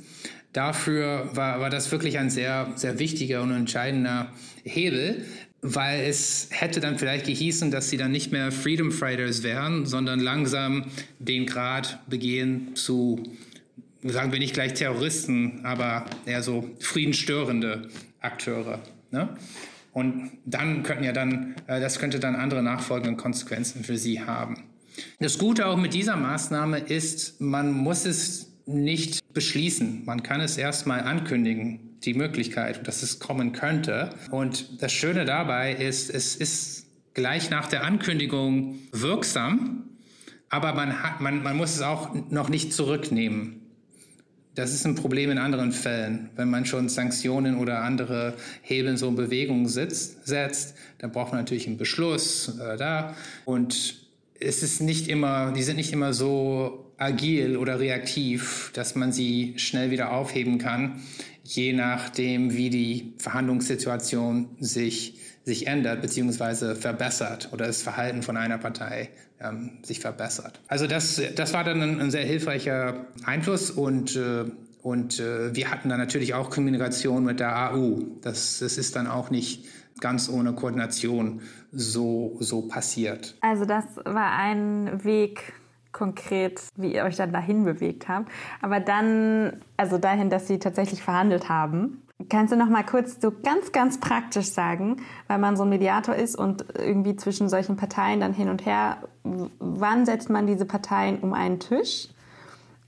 [0.57, 4.33] dafür war, war das wirklich ein sehr, sehr wichtiger und entscheidender
[4.65, 5.25] Hebel,
[5.75, 10.21] weil es hätte dann vielleicht gehießen, dass sie dann nicht mehr Freedom Fighters wären, sondern
[10.21, 10.85] langsam
[11.19, 13.23] den Grad begehen zu,
[14.03, 17.89] sagen wir nicht gleich Terroristen, aber eher so friedenstörende
[18.21, 18.81] Akteure.
[19.11, 19.29] Ne?
[19.93, 24.65] Und dann könnten ja dann, äh, das könnte dann andere nachfolgende Konsequenzen für sie haben.
[25.19, 30.07] Das Gute auch mit dieser Maßnahme ist, man muss es nicht beschließen.
[30.07, 34.11] Man kann es erstmal ankündigen, die Möglichkeit, dass es kommen könnte.
[34.31, 39.85] Und das Schöne dabei ist, es ist gleich nach der Ankündigung wirksam,
[40.49, 43.61] aber man, hat, man, man muss es auch noch nicht zurücknehmen.
[44.55, 46.31] Das ist ein Problem in anderen Fällen.
[46.35, 51.43] Wenn man schon Sanktionen oder andere Hebel so in Bewegung sitzt, setzt, dann braucht man
[51.43, 53.15] natürlich einen Beschluss äh, da.
[53.45, 53.97] Und
[54.41, 59.55] es ist nicht immer, die sind nicht immer so agil oder reaktiv, dass man sie
[59.57, 61.03] schnell wieder aufheben kann,
[61.45, 66.75] je nachdem, wie die Verhandlungssituation sich, sich ändert bzw.
[66.75, 70.61] verbessert oder das Verhalten von einer Partei ähm, sich verbessert.
[70.69, 74.45] Also das, das war dann ein, ein sehr hilfreicher Einfluss und äh,
[74.83, 78.03] und äh, wir hatten dann natürlich auch Kommunikation mit der AU.
[78.23, 79.65] Das, das ist dann auch nicht
[79.99, 81.41] ganz ohne Koordination
[81.73, 83.35] so, so passiert.
[83.41, 85.55] Also das war ein Weg,
[85.97, 88.31] konkret, wie ihr euch dann dahin bewegt habt.
[88.61, 92.03] Aber dann, also dahin, dass sie tatsächlich verhandelt haben.
[92.29, 96.15] Kannst du noch mal kurz so ganz, ganz praktisch sagen, weil man so ein Mediator
[96.15, 98.99] ist und irgendwie zwischen solchen Parteien dann hin und her,
[99.59, 102.09] wann setzt man diese Parteien um einen Tisch?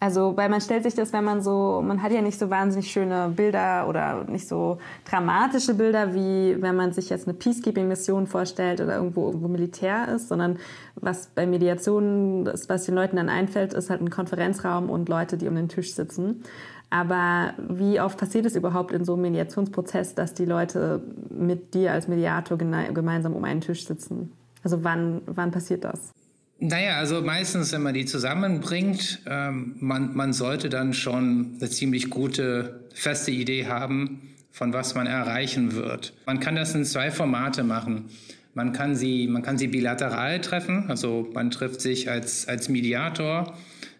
[0.01, 2.89] Also, weil man stellt sich das, wenn man so, man hat ja nicht so wahnsinnig
[2.89, 4.79] schöne Bilder oder nicht so
[5.11, 10.29] dramatische Bilder, wie wenn man sich jetzt eine Peacekeeping-Mission vorstellt oder irgendwo, irgendwo Militär ist,
[10.29, 10.59] sondern
[10.95, 15.49] was bei Mediationen, was den Leuten dann einfällt, ist halt ein Konferenzraum und Leute, die
[15.49, 16.45] um den Tisch sitzen.
[16.91, 21.93] Aber wie oft passiert es überhaupt in so einem Mediationsprozess, dass die Leute mit dir
[21.93, 24.33] als Mediator gemeinsam um einen Tisch sitzen?
[24.63, 26.13] Also wann, wann passiert das?
[26.61, 32.11] Naja, also meistens, wenn man die zusammenbringt, ähm, man, man sollte dann schon eine ziemlich
[32.11, 36.14] gute, feste Idee haben, von was man erreichen wird.
[36.27, 38.07] Man kann das in zwei Formate machen.
[38.55, 43.57] Man kann sie, man kann sie bilateral treffen, also man trifft sich als, als Mediator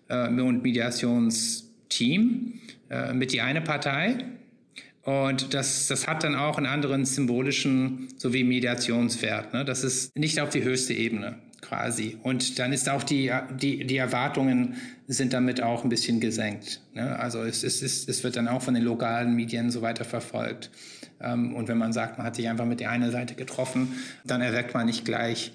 [0.09, 2.55] äh, und Mediationsteam
[2.91, 4.25] äh, mit die eine Partei.
[5.05, 9.55] Und das, das hat dann auch einen anderen symbolischen sowie Mediationswert.
[9.55, 9.65] Ne?
[9.65, 12.19] Das ist nicht auf die höchste Ebene quasi.
[12.23, 14.77] Und dann ist auch die, die, die Erwartungen
[15.07, 16.81] sind damit auch ein bisschen gesenkt.
[16.95, 17.19] Ne?
[17.19, 20.71] Also es, es, ist, es wird dann auch von den lokalen Medien so weiter verfolgt.
[21.21, 23.93] Ähm, und wenn man sagt, man hat sich einfach mit der einen Seite getroffen,
[24.25, 25.53] dann erweckt man nicht gleich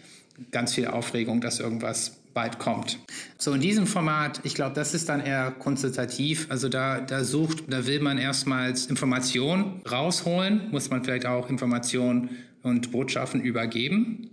[0.51, 2.99] ganz viel Aufregung, dass irgendwas bald kommt.
[3.37, 6.47] So in diesem Format, ich glaube, das ist dann eher konsultativ.
[6.49, 12.31] Also da, da sucht, da will man erstmals Informationen rausholen, muss man vielleicht auch Informationen
[12.63, 14.31] und Botschaften übergeben.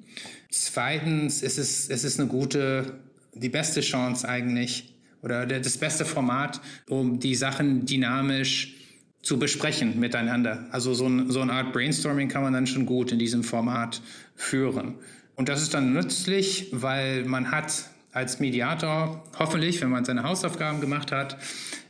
[0.51, 3.01] Zweitens ist es, es ist eine gute,
[3.35, 8.75] die beste Chance eigentlich oder das beste Format, um die Sachen dynamisch
[9.23, 10.67] zu besprechen miteinander.
[10.73, 14.01] Also so, ein, so eine Art Brainstorming kann man dann schon gut in diesem Format
[14.35, 14.95] führen.
[15.37, 20.81] Und das ist dann nützlich, weil man hat als Mediator hoffentlich, wenn man seine Hausaufgaben
[20.81, 21.37] gemacht hat,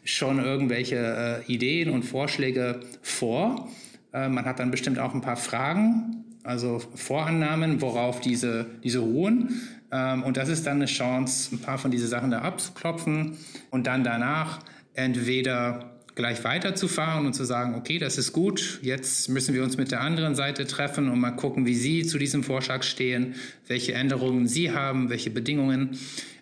[0.04, 3.70] schon irgendwelche äh, Ideen und Vorschläge vor.
[4.12, 9.60] Äh, man hat dann bestimmt auch ein paar Fragen, also Vorannahmen, worauf diese, diese ruhen.
[9.92, 13.36] Ähm, und das ist dann eine Chance, ein paar von diesen Sachen da abzuklopfen
[13.70, 14.60] und dann danach
[14.94, 19.90] entweder gleich weiterzufahren und zu sagen, okay, das ist gut, jetzt müssen wir uns mit
[19.90, 23.34] der anderen Seite treffen und mal gucken, wie Sie zu diesem Vorschlag stehen,
[23.66, 25.98] welche Änderungen Sie haben, welche Bedingungen.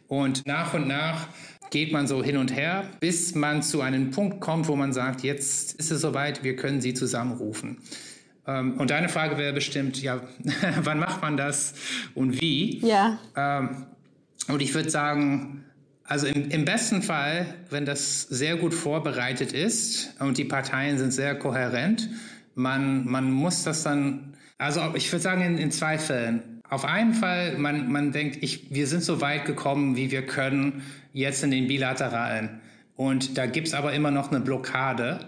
[0.09, 1.29] Und nach und nach
[1.71, 5.23] geht man so hin und her, bis man zu einem Punkt kommt, wo man sagt,
[5.23, 7.79] jetzt ist es soweit, wir können Sie zusammenrufen.
[8.49, 10.21] Ähm, und deine Frage wäre bestimmt, ja,
[10.83, 11.75] wann macht man das
[12.15, 12.79] und wie?
[12.85, 13.19] Ja.
[13.37, 13.87] Ähm,
[14.49, 15.65] und ich würde sagen,
[16.05, 21.13] also im, im, besten Fall, wenn das sehr gut vorbereitet ist und die Parteien sind
[21.13, 22.09] sehr kohärent,
[22.55, 26.63] man, man muss das dann, also ich würde sagen in, in zwei Fällen.
[26.71, 30.83] Auf einen Fall, man, man denkt, ich, wir sind so weit gekommen, wie wir können,
[31.13, 32.61] jetzt in den bilateralen.
[32.97, 35.21] Und da gibt es aber immer noch eine Blockade.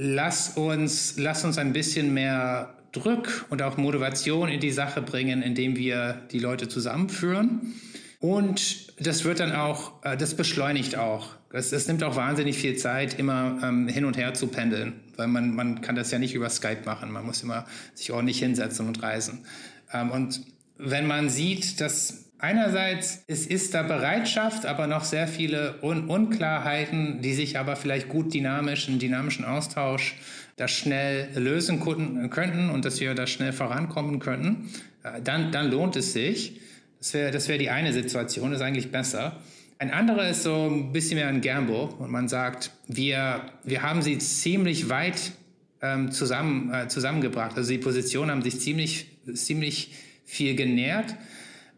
[0.00, 5.42] Lass uns, lass uns ein bisschen mehr Druck und auch Motivation in die Sache bringen,
[5.42, 7.74] indem wir die Leute zusammenführen.
[8.20, 11.30] Und das wird dann auch, äh, das beschleunigt auch.
[11.52, 15.26] Es, es nimmt auch wahnsinnig viel Zeit, immer ähm, hin und her zu pendeln, weil
[15.26, 17.10] man, man kann das ja nicht über Skype machen.
[17.10, 19.46] Man muss immer sich ordentlich hinsetzen und reisen.
[19.92, 20.42] Ähm, und
[20.76, 27.20] wenn man sieht, dass einerseits es ist da Bereitschaft, aber noch sehr viele Un Unklarheiten,
[27.22, 30.16] die sich aber vielleicht gut dynamisch, einen dynamischen Austausch
[30.56, 34.70] da schnell lösen könnten und dass wir da schnell vorankommen könnten,
[35.04, 36.60] äh, dann, dann lohnt es sich.
[36.98, 39.40] Das wäre das wär die eine Situation, ist eigentlich besser.
[39.78, 44.02] Ein anderer ist so ein bisschen mehr ein Gamble und man sagt, wir, wir haben
[44.02, 45.32] sie ziemlich weit
[45.80, 47.56] ähm, zusammen, äh, zusammengebracht.
[47.56, 51.14] Also die Positionen haben sich ziemlich, ziemlich viel genährt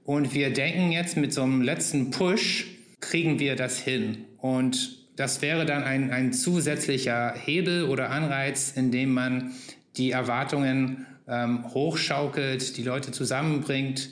[0.04, 2.66] und wir denken jetzt mit so einem letzten Push
[3.00, 4.24] kriegen wir das hin.
[4.38, 9.52] Und das wäre dann ein, ein zusätzlicher Hebel oder Anreiz, indem man
[9.96, 14.10] die Erwartungen ähm, hochschaukelt, die Leute zusammenbringt,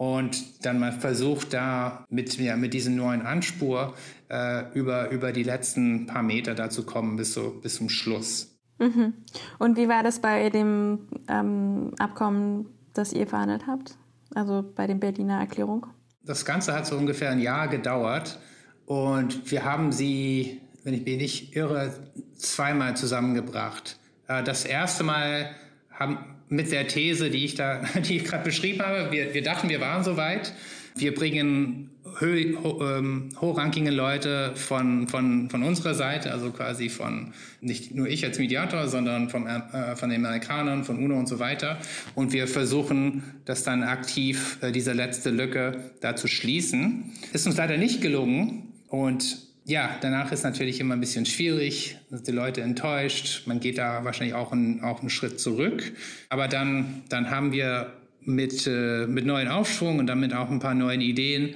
[0.00, 3.92] und dann mal versucht, da mit, ja, mit diesem neuen Anspur
[4.30, 8.58] äh, über, über die letzten paar Meter da zu kommen bis, so, bis zum Schluss.
[8.78, 9.12] Mhm.
[9.58, 13.98] Und wie war das bei dem ähm, Abkommen, das ihr verhandelt habt?
[14.34, 15.86] Also bei der Berliner Erklärung?
[16.22, 18.38] Das Ganze hat so ungefähr ein Jahr gedauert
[18.86, 21.92] und wir haben sie, wenn ich mich nicht irre,
[22.36, 23.98] zweimal zusammengebracht.
[24.28, 25.50] Äh, das erste Mal
[25.90, 29.10] haben, mit der These, die ich da, die ich gerade beschrieben habe.
[29.10, 30.52] Wir, wir dachten, wir waren soweit.
[30.96, 31.90] Wir bringen
[32.22, 38.38] ähm, hochrankinge Leute von, von, von unserer Seite, also quasi von nicht nur ich als
[38.38, 41.78] Mediator, sondern vom, äh, von den Amerikanern, von UNO und so weiter.
[42.14, 47.12] Und wir versuchen, das dann aktiv, äh, diese letzte Lücke da zu schließen.
[47.32, 48.72] Ist uns leider nicht gelungen.
[48.88, 53.78] Und ja, danach ist natürlich immer ein bisschen schwierig, sind die Leute enttäuscht, man geht
[53.78, 55.92] da wahrscheinlich auch, ein, auch einen Schritt zurück.
[56.28, 60.74] Aber dann, dann haben wir mit, äh, mit neuen Aufschwung und damit auch ein paar
[60.74, 61.54] neuen Ideen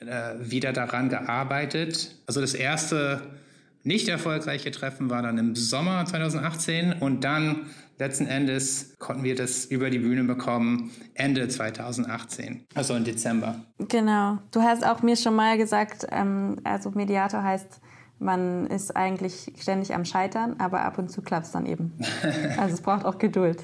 [0.00, 2.16] äh, wieder daran gearbeitet.
[2.26, 3.20] Also das erste
[3.82, 7.66] nicht erfolgreiche Treffen war dann im Sommer 2018 und dann
[7.98, 13.60] letzten Endes konnten wir das über die Bühne bekommen Ende 2018, also im Dezember.
[13.78, 14.38] Genau.
[14.50, 17.80] Du hast auch mir schon mal gesagt, ähm, also Mediator heißt,
[18.18, 21.92] man ist eigentlich ständig am Scheitern, aber ab und zu klappt es dann eben.
[22.58, 23.62] Also es braucht auch Geduld.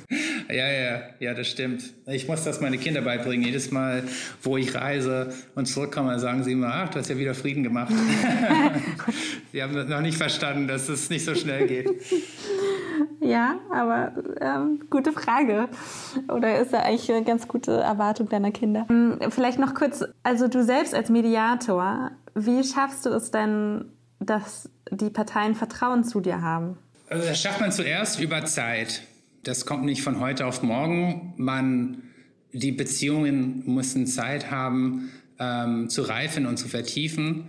[0.49, 1.95] ja, ja, ja, das stimmt.
[2.07, 3.45] Ich muss das meine Kinder beibringen.
[3.45, 4.05] Jedes Mal,
[4.43, 7.93] wo ich reise und zurückkomme, sagen sie immer, ach, du hast ja wieder Frieden gemacht.
[9.53, 11.91] sie haben noch nicht verstanden, dass es nicht so schnell geht.
[13.21, 15.69] Ja, aber ähm, gute Frage.
[16.29, 18.87] Oder ist da eigentlich eine ganz gute Erwartung deiner Kinder?
[18.89, 23.85] Hm, vielleicht noch kurz, also du selbst als Mediator, wie schaffst du es denn,
[24.25, 26.79] dass die Parteien Vertrauen zu dir haben?
[27.09, 29.03] Also das schafft man zuerst über Zeit.
[29.43, 31.35] Das kommt nicht von heute auf morgen.
[31.37, 32.03] Man,
[32.53, 37.49] die Beziehungen müssen Zeit haben, ähm, zu reifen und zu vertiefen.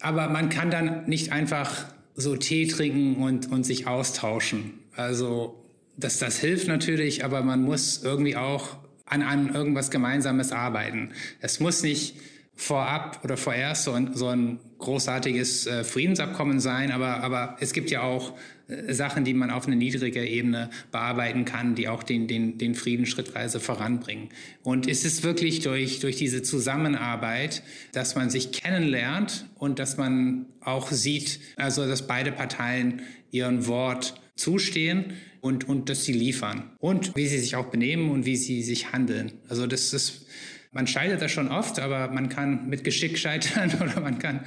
[0.00, 4.74] Aber man kann dann nicht einfach so Tee trinken und, und sich austauschen.
[4.96, 5.64] Also
[5.96, 11.10] das, das hilft natürlich, aber man muss irgendwie auch an, an irgendwas Gemeinsames arbeiten.
[11.40, 12.16] Es muss nicht
[12.56, 17.90] vorab oder vorerst so ein, so ein großartiges äh, Friedensabkommen sein, aber, aber es gibt
[17.90, 18.34] ja auch
[18.68, 22.74] äh, Sachen, die man auf einer niedriger Ebene bearbeiten kann, die auch den, den, den
[22.74, 24.28] Frieden schrittweise voranbringen.
[24.62, 30.46] Und es ist wirklich durch, durch diese Zusammenarbeit, dass man sich kennenlernt und dass man
[30.60, 36.70] auch sieht, also dass beide Parteien ihren Wort zustehen und, und dass sie liefern.
[36.78, 39.32] Und wie sie sich auch benehmen und wie sie sich handeln.
[39.48, 40.26] Also das ist,
[40.74, 44.40] man scheitert da schon oft, aber man kann mit Geschick scheitern oder man kann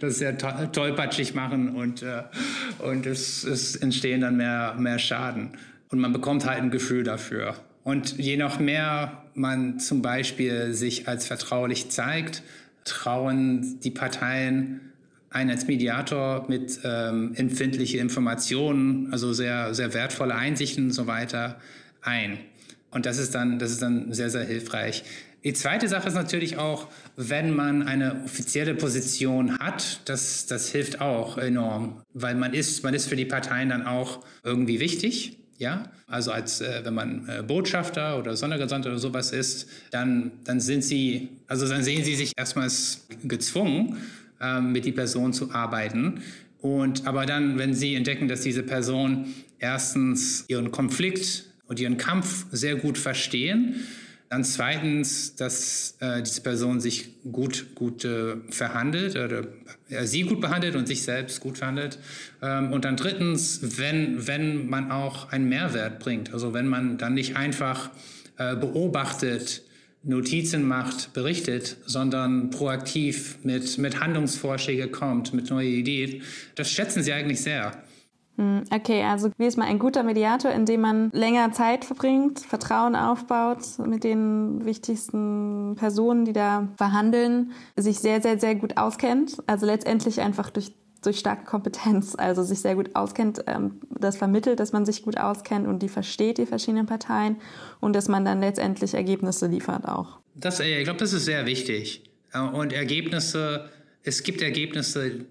[0.00, 2.22] das sehr to tollpatschig machen und, äh,
[2.78, 5.50] und es, es entstehen dann mehr, mehr Schaden.
[5.90, 7.56] Und man bekommt halt ein Gefühl dafür.
[7.84, 12.42] Und je noch mehr man zum Beispiel sich als vertraulich zeigt,
[12.84, 14.80] trauen die Parteien
[15.30, 21.56] einen als Mediator mit ähm, empfindliche Informationen, also sehr, sehr wertvolle Einsichten und so weiter
[22.02, 22.38] ein.
[22.90, 25.04] Und das ist dann, das ist dann sehr, sehr hilfreich.
[25.44, 31.00] Die zweite Sache ist natürlich auch, wenn man eine offizielle Position hat, das, das hilft
[31.00, 35.38] auch enorm, weil man ist, man ist für die Parteien dann auch irgendwie wichtig.
[35.58, 40.60] Ja, also als äh, wenn man äh, Botschafter oder Sondergesandter oder sowas ist, dann, dann
[40.60, 43.96] sind sie, also dann sehen sie sich erstmals gezwungen,
[44.40, 46.20] ähm, mit die Person zu arbeiten.
[46.60, 49.26] Und aber dann, wenn Sie entdecken, dass diese Person
[49.58, 53.76] erstens ihren Konflikt und ihren Kampf sehr gut verstehen,
[54.32, 59.42] dann zweitens, dass äh, diese Person sich gut, gut äh, verhandelt oder
[59.90, 61.98] äh, sie gut behandelt und sich selbst gut verhandelt.
[62.40, 67.12] Ähm, und dann drittens, wenn, wenn man auch einen Mehrwert bringt, also wenn man dann
[67.12, 67.90] nicht einfach
[68.38, 69.64] äh, beobachtet,
[70.02, 76.22] Notizen macht, berichtet, sondern proaktiv mit, mit Handlungsvorschläge kommt, mit neuen Ideen.
[76.54, 77.84] Das schätzen sie eigentlich sehr.
[78.36, 82.96] Hm, okay, also wie ist man ein guter Mediator, indem man länger Zeit verbringt, Vertrauen
[82.96, 89.42] aufbaut mit den wichtigsten Personen, die da verhandeln, sich sehr, sehr, sehr gut auskennt.
[89.46, 90.72] Also letztendlich einfach durch
[91.02, 95.18] durch starke Kompetenz, also sich sehr gut auskennt, ähm, das vermittelt, dass man sich gut
[95.18, 97.36] auskennt und die versteht, die verschiedenen Parteien
[97.80, 100.20] und dass man dann letztendlich Ergebnisse liefert auch.
[100.34, 102.04] Das, ich glaube, das ist sehr wichtig.
[102.32, 103.68] Äh, und Ergebnisse,
[104.04, 105.26] es gibt Ergebnisse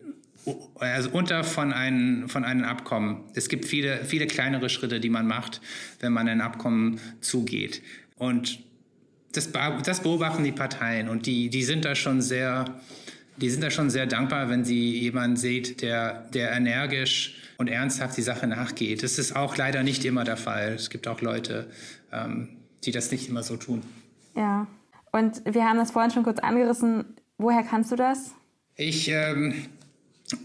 [0.79, 3.23] also unter von einem, von einem Abkommen.
[3.35, 5.61] Es gibt viele, viele kleinere Schritte, die man macht,
[5.99, 7.81] wenn man ein Abkommen zugeht.
[8.17, 8.59] Und
[9.33, 12.65] das, das beobachten die Parteien und die, die sind da schon sehr,
[13.37, 18.17] die sind da schon sehr dankbar, wenn sie jemanden sieht, der, der energisch und ernsthaft
[18.17, 19.03] die Sache nachgeht.
[19.03, 20.73] Das ist auch leider nicht immer der Fall.
[20.73, 21.67] Es gibt auch Leute,
[22.11, 22.49] ähm,
[22.83, 23.83] die das nicht immer so tun.
[24.35, 24.67] Ja,
[25.11, 27.05] und wir haben das vorhin schon kurz angerissen.
[27.37, 28.33] Woher kannst du das?
[28.75, 29.53] Ich, ähm,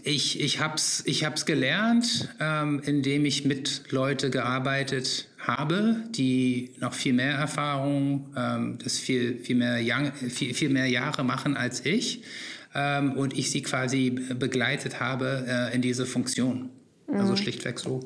[0.03, 6.71] ich, ich habe es ich hab's gelernt, ähm, indem ich mit Leuten gearbeitet habe, die
[6.79, 11.55] noch viel mehr Erfahrung, ähm, das viel, viel, mehr Young, viel, viel mehr Jahre machen
[11.55, 12.23] als ich
[12.75, 16.69] ähm, und ich sie quasi begleitet habe äh, in diese Funktion.
[17.07, 17.19] Also mhm.
[17.19, 18.01] Also schlichtweg so.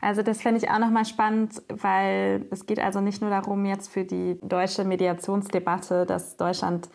[0.00, 3.90] Also das fände ich auch nochmal spannend, weil es geht also nicht nur darum jetzt
[3.90, 6.88] für die deutsche Mediationsdebatte, dass Deutschland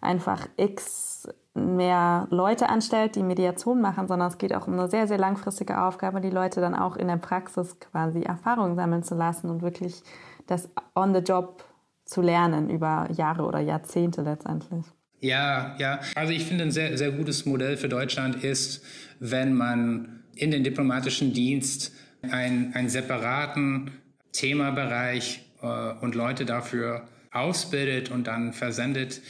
[0.00, 1.11] einfach x
[1.54, 5.82] mehr Leute anstellt, die Mediation machen, sondern es geht auch um eine sehr, sehr langfristige
[5.82, 10.02] Aufgabe, die Leute dann auch in der Praxis quasi Erfahrungen sammeln zu lassen und wirklich
[10.46, 11.64] das on the job
[12.04, 14.84] zu lernen über Jahre oder Jahrzehnte letztendlich.
[15.20, 16.00] Ja, ja.
[16.16, 18.84] Also ich finde, ein sehr, sehr gutes Modell für Deutschland ist,
[19.20, 21.92] wenn man in den diplomatischen Dienst
[22.22, 23.92] einen, einen separaten
[24.32, 29.22] Themabereich äh, und Leute dafür ausbildet und dann versendet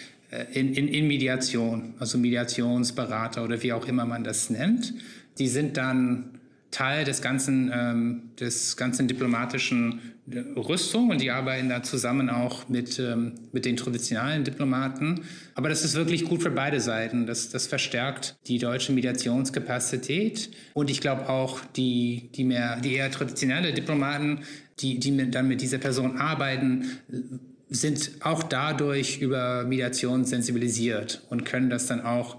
[0.53, 4.95] in, in, in Mediation, also Mediationsberater oder wie auch immer man das nennt.
[5.39, 6.39] Die sind dann
[6.71, 10.01] Teil des ganzen, ähm, des ganzen diplomatischen
[10.57, 15.23] Rüstung und die arbeiten da zusammen auch mit, ähm, mit den traditionellen Diplomaten.
[15.55, 17.27] Aber das ist wirklich gut für beide Seiten.
[17.27, 23.11] Das, das verstärkt die deutsche Mediationskapazität und ich glaube auch die, die, mehr, die eher
[23.11, 24.41] traditionelle Diplomaten,
[24.79, 26.87] die, die mit, dann mit dieser Person arbeiten,
[27.73, 32.37] sind auch dadurch über Mediation sensibilisiert und können das dann auch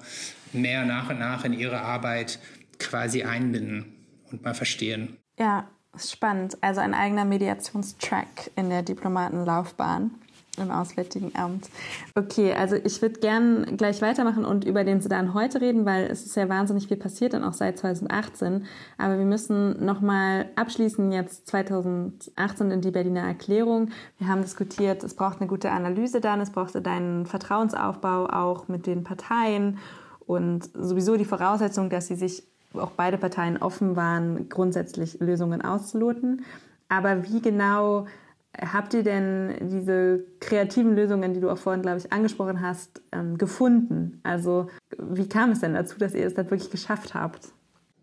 [0.52, 2.40] mehr nach und nach in ihre Arbeit
[2.80, 3.86] quasi einbinden
[4.32, 5.18] und mal verstehen.
[5.40, 10.12] Ja, Spannend, also ein eigener Mediationstrack in der Diplomatenlaufbahn
[10.58, 11.70] im Auswärtigen Amt.
[12.16, 16.26] Okay, also ich würde gern gleich weitermachen und über den Sudan heute reden, weil es
[16.26, 18.66] ist ja wahnsinnig viel passiert und auch seit 2018.
[18.98, 23.90] Aber wir müssen nochmal abschließen jetzt 2018 in die Berliner Erklärung.
[24.20, 28.86] Wir haben diskutiert, es braucht eine gute Analyse dann, es brauchte deinen Vertrauensaufbau auch mit
[28.86, 29.80] den Parteien
[30.26, 32.44] und sowieso die Voraussetzung, dass sie sich
[32.74, 36.44] auch beide Parteien offen waren, grundsätzlich Lösungen auszuloten.
[36.90, 38.06] Aber wie genau
[38.60, 43.38] habt ihr denn diese kreativen Lösungen, die du auch vorhin, glaube ich, angesprochen hast, ähm,
[43.38, 44.20] gefunden?
[44.24, 47.54] Also wie kam es denn dazu, dass ihr es dann wirklich geschafft habt?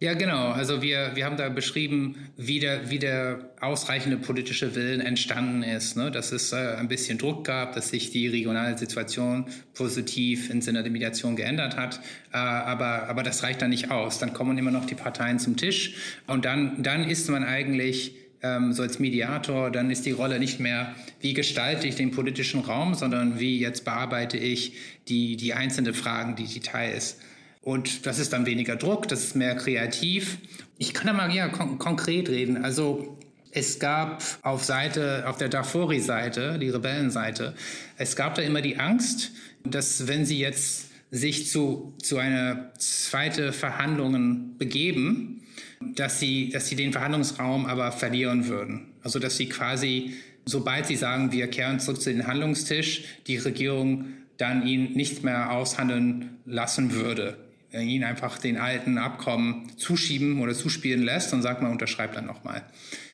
[0.03, 0.53] Ja, genau.
[0.53, 5.95] Also wir, wir haben da beschrieben, wie der, wie der ausreichende politische Willen entstanden ist.
[5.95, 6.11] Ne?
[6.11, 9.45] Dass es äh, ein bisschen Druck gab, dass sich die regionale Situation
[9.75, 12.01] positiv im Sinne der Mediation geändert hat.
[12.33, 14.19] Äh, aber, aber das reicht dann nicht aus.
[14.19, 15.97] Dann kommen immer noch die Parteien zum Tisch
[16.27, 20.61] und dann, dann ist man eigentlich ähm, so als Mediator, dann ist die Rolle nicht
[20.61, 24.75] mehr, wie gestalte ich den politischen Raum, sondern wie jetzt bearbeite ich
[25.09, 27.19] die, die einzelnen Fragen, die Details.
[27.63, 30.39] Und das ist dann weniger Druck, das ist mehr kreativ.
[30.79, 32.65] Ich kann da mal ja, kon konkret reden.
[32.65, 33.19] Also
[33.53, 37.55] es gab auf Seite, auf der Darfuri-Seite, die Rebellenseite,
[37.97, 39.33] es gab da immer die Angst,
[39.65, 45.43] dass wenn sie jetzt sich zu, zu einer zweite Verhandlungen begeben,
[45.81, 48.93] dass sie, dass sie den Verhandlungsraum aber verlieren würden.
[49.03, 54.07] Also dass sie quasi, sobald sie sagen, wir kehren zurück zu den Handlungstisch, die Regierung
[54.37, 57.37] dann ihn nicht mehr aushandeln lassen würde
[57.73, 62.63] ihn einfach den alten Abkommen zuschieben oder zuspielen lässt und sagt, man unterschreibt dann nochmal.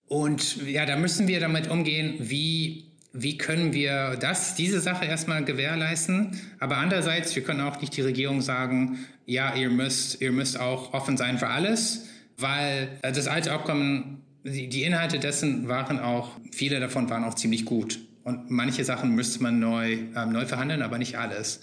[0.08, 5.44] Und ja, da müssen wir damit umgehen, wie, wie können wir das, diese Sache erstmal
[5.44, 6.40] gewährleisten.
[6.58, 10.94] Aber andererseits, wir können auch nicht die Regierung sagen, ja, ihr müsst, ihr müsst auch
[10.94, 12.06] offen sein für alles,
[12.38, 17.98] weil das alte Abkommen, die, Inhalte dessen waren auch, viele davon waren auch ziemlich gut.
[18.22, 21.60] Und manche Sachen müsste man neu, äh, neu verhandeln, aber nicht alles.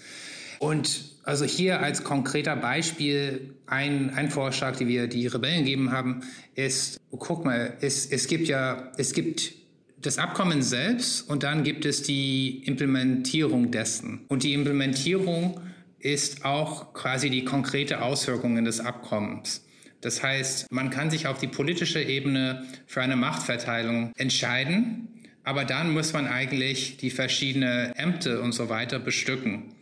[0.59, 6.21] Und also hier als konkreter Beispiel ein, ein Vorschlag, den wir die Rebellen gegeben haben,
[6.55, 9.53] ist, guck mal, es, es gibt ja, es gibt
[10.01, 14.21] das Abkommen selbst und dann gibt es die Implementierung dessen.
[14.28, 15.59] Und die Implementierung
[15.99, 19.62] ist auch quasi die konkrete Auswirkungen des Abkommens.
[20.04, 25.08] Das heißt, man kann sich auf die politische Ebene für eine Machtverteilung entscheiden,
[25.45, 29.74] aber dann muss man eigentlich die verschiedenen Ämter und so weiter bestücken.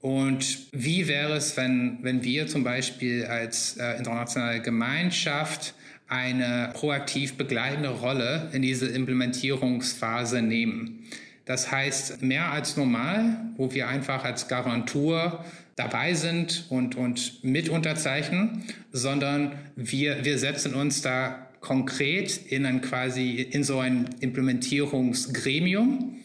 [0.00, 5.74] Und wie wäre es, wenn, wenn wir zum Beispiel als äh, internationale Gemeinschaft
[6.08, 11.04] eine proaktiv begleitende Rolle in diese Implementierungsphase nehmen?
[11.50, 15.44] Das heißt, mehr als normal, wo wir einfach als Garantur
[15.74, 22.80] dabei sind und, und mit unterzeichnen, sondern wir, wir setzen uns da konkret in ein
[22.82, 26.18] quasi in so ein Implementierungsgremium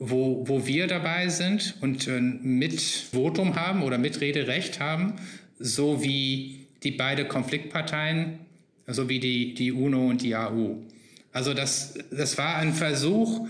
[0.00, 5.12] wo, wo wir dabei sind und äh, mit Votum haben oder mit Rederecht haben,
[5.60, 8.40] so wie die beiden Konfliktparteien,
[8.88, 10.78] so wie die, die UNO und die AU.
[11.34, 13.48] Also das, das war ein Versuch,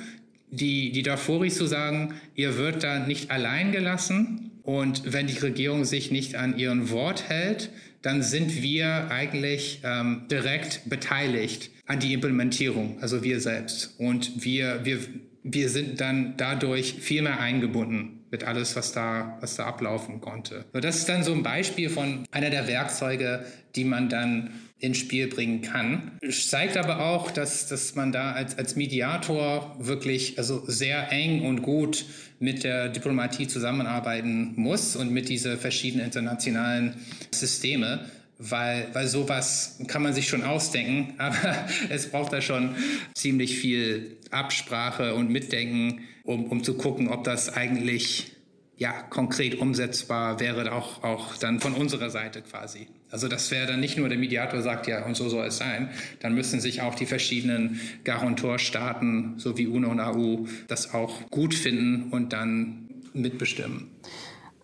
[0.54, 5.84] die, die Darfuris zu sagen, ihr wird da nicht allein gelassen und wenn die Regierung
[5.84, 7.70] sich nicht an ihren Wort hält,
[8.02, 13.94] dann sind wir eigentlich ähm, direkt beteiligt an die Implementierung, also wir selbst.
[13.98, 15.00] Und wir, wir
[15.44, 20.64] wir sind dann dadurch viel mehr eingebunden mit alles, was da, was da ablaufen konnte.
[20.72, 23.44] So, das ist dann so ein Beispiel von einer der Werkzeuge,
[23.76, 24.50] die man dann
[24.84, 26.12] ins Spiel bringen kann.
[26.30, 31.62] Zeigt aber auch, dass, dass man da als, als Mediator wirklich also sehr eng und
[31.62, 32.04] gut
[32.38, 36.94] mit der Diplomatie zusammenarbeiten muss und mit diese verschiedenen internationalen
[37.32, 38.04] Systeme
[38.38, 42.74] weil, weil sowas kann man sich schon ausdenken, aber es braucht da schon
[43.14, 48.33] ziemlich viel Absprache und Mitdenken, um, um zu gucken, ob das eigentlich
[48.76, 52.88] ja, konkret umsetzbar wäre, auch, auch dann von unserer Seite quasi.
[53.10, 55.90] Also das wäre dann nicht nur der Mediator sagt, ja, und so soll es sein,
[56.20, 61.54] dann müssen sich auch die verschiedenen Garantorstaaten, so wie UNO und AU, das auch gut
[61.54, 63.90] finden und dann mitbestimmen.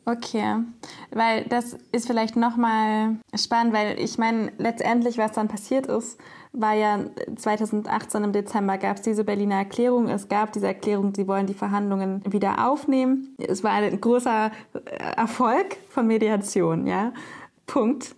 [0.07, 0.57] Okay,
[1.11, 6.19] weil das ist vielleicht nochmal spannend, weil ich meine, letztendlich, was dann passiert ist,
[6.53, 6.99] war ja
[7.37, 10.09] 2018 im Dezember gab es diese Berliner Erklärung.
[10.09, 13.37] Es gab diese Erklärung, sie wollen die Verhandlungen wieder aufnehmen.
[13.39, 14.51] Es war ein großer
[15.17, 17.13] Erfolg von Mediation, ja.
[17.67, 18.17] Punkt.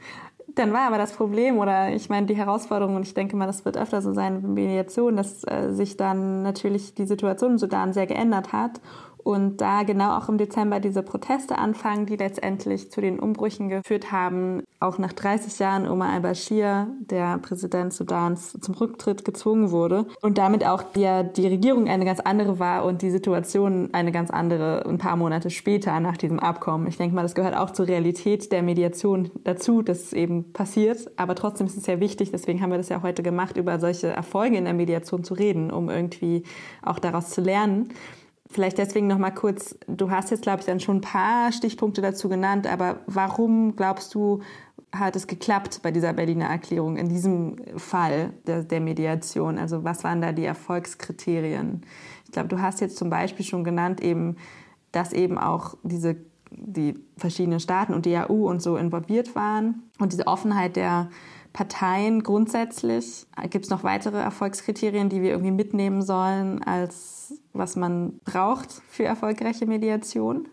[0.55, 3.65] Dann war aber das Problem oder ich meine die Herausforderung und ich denke mal, das
[3.65, 7.95] wird öfter so sein mit Mediation, dass äh, sich dann natürlich die Situation im Sudan
[7.95, 8.81] sehr geändert hat
[9.25, 14.11] Und da genau auch im Dezember diese Proteste anfangen, die letztendlich zu den Umbrüchen geführt
[14.11, 20.39] haben, auch nach 30 Jahren Omar al-Bashir, der Präsident Sudans, zum Rücktritt gezwungen wurde und
[20.39, 24.85] damit auch die, die Regierung eine ganz andere war und die Situation eine ganz andere
[24.87, 26.87] ein paar Monate später nach diesem Abkommen.
[26.87, 31.11] Ich denke mal, das gehört auch zur Realität der Mediation dazu, dass es eben passiert.
[31.17, 34.09] Aber trotzdem ist es sehr wichtig, deswegen haben wir das ja heute gemacht, über solche
[34.09, 36.43] Erfolge in der Mediation zu reden, um irgendwie
[36.83, 37.91] auch daraus zu lernen.
[38.53, 42.03] Vielleicht deswegen noch mal kurz, du hast jetzt, glaube ich, dann schon ein paar Stichpunkte
[42.03, 44.41] dazu genannt, aber warum glaubst du,
[44.93, 49.59] hat es geklappt bei dieser Berliner Erklärung in diesem Fall der, der Mediation?
[49.59, 51.81] Also was waren da die Erfolgskriterien?
[52.27, 54.37] Ich glaube, du hast jetzt zum Beispiel schon genannt, eben,
[54.93, 56.17] dass eben auch diese
[56.55, 61.09] die verschiedenen Staaten und die EU und so involviert waren und diese Offenheit der
[61.53, 63.27] Parteien grundsätzlich.
[63.51, 67.22] Gibt es noch weitere Erfolgskriterien, die wir irgendwie mitnehmen sollen, als
[67.53, 70.49] was man braucht für erfolgreiche Mediation?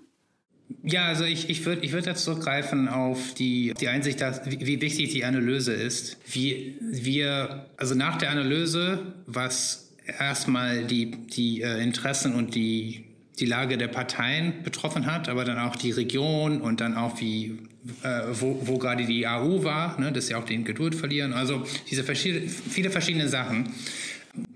[0.84, 4.66] Ja, also ich, ich würde ich würd jetzt zurückgreifen auf die, die Einsicht, dass, wie,
[4.66, 6.18] wie wichtig die Analyse ist.
[6.32, 13.06] Wie wir, also nach der Analyse, was erstmal die, die äh, Interessen und die,
[13.40, 17.60] die Lage der Parteien betroffen hat, aber dann auch die Region und dann auch wie,
[18.04, 21.34] äh, wo, wo gerade die AU war, ne, dass sie auch den Geduld verlieren.
[21.34, 23.74] Also diese verschiedene, viele verschiedene Sachen.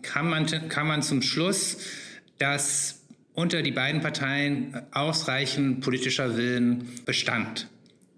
[0.04, 1.78] Kann man, kann man zum Schluss,
[2.40, 3.02] dass
[3.34, 7.68] unter die beiden Parteien ausreichend politischer Willen bestand.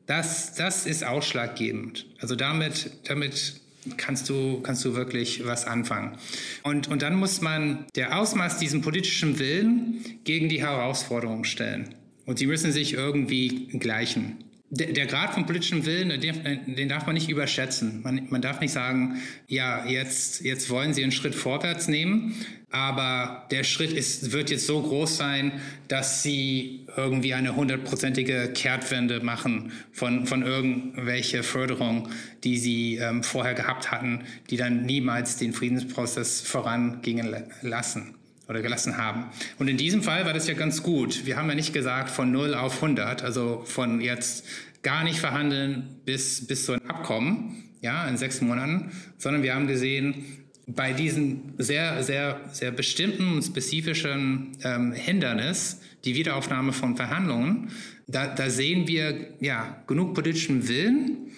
[0.07, 2.05] Das, das ist ausschlaggebend.
[2.19, 3.61] Also damit, damit
[3.97, 6.17] kannst du, kannst du wirklich was anfangen.
[6.63, 11.95] Und, und dann muss man der Ausmaß diesen politischen Willen gegen die Herausforderungen stellen.
[12.25, 14.43] Und sie müssen sich irgendwie gleichen
[14.75, 18.01] der, der Grad von politischem Willen, den, den darf man nicht überschätzen.
[18.03, 22.35] Man, man, darf nicht sagen, ja, jetzt, jetzt wollen Sie einen Schritt vorwärts nehmen,
[22.71, 25.53] aber der Schritt ist, wird jetzt so groß sein,
[25.87, 32.09] dass Sie irgendwie eine hundertprozentige Kehrtwende machen von, von irgendwelche Förderung,
[32.43, 38.15] die Sie ähm, vorher gehabt hatten, die dann niemals den Friedensprozess vorangingen lassen
[38.47, 39.25] oder gelassen haben.
[39.59, 41.25] Und in diesem Fall war das ja ganz gut.
[41.25, 44.45] Wir haben ja nicht gesagt von 0 auf 100, also von jetzt
[44.83, 49.67] gar nicht verhandeln bis, bis zu einem Abkommen, ja, in sechs Monaten, sondern wir haben
[49.67, 57.69] gesehen, bei diesem sehr, sehr, sehr bestimmten und spezifischen ähm, Hindernis, die Wiederaufnahme von Verhandlungen,
[58.07, 61.31] da, da sehen wir ja genug politischen Willen,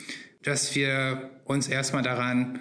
[0.43, 2.59] dass wir uns erstmal daran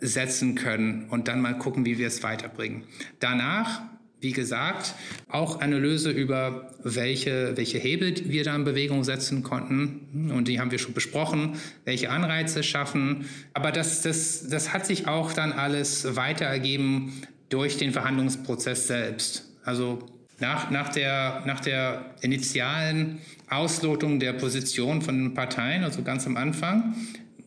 [0.00, 2.84] setzen können und dann mal gucken, wie wir es weiterbringen.
[3.20, 3.82] Danach,
[4.20, 4.94] wie gesagt,
[5.28, 10.30] auch Analyse über welche, welche Hebel wir da in Bewegung setzen konnten.
[10.30, 13.26] Und die haben wir schon besprochen, welche Anreize schaffen.
[13.52, 17.20] Aber das, das, das hat sich auch dann alles weiter ergeben
[17.50, 19.50] durch den Verhandlungsprozess selbst.
[19.62, 20.06] Also
[20.40, 23.18] nach, nach, der, nach der initialen
[23.48, 26.94] Auslotung der Position von den Parteien, also ganz am Anfang,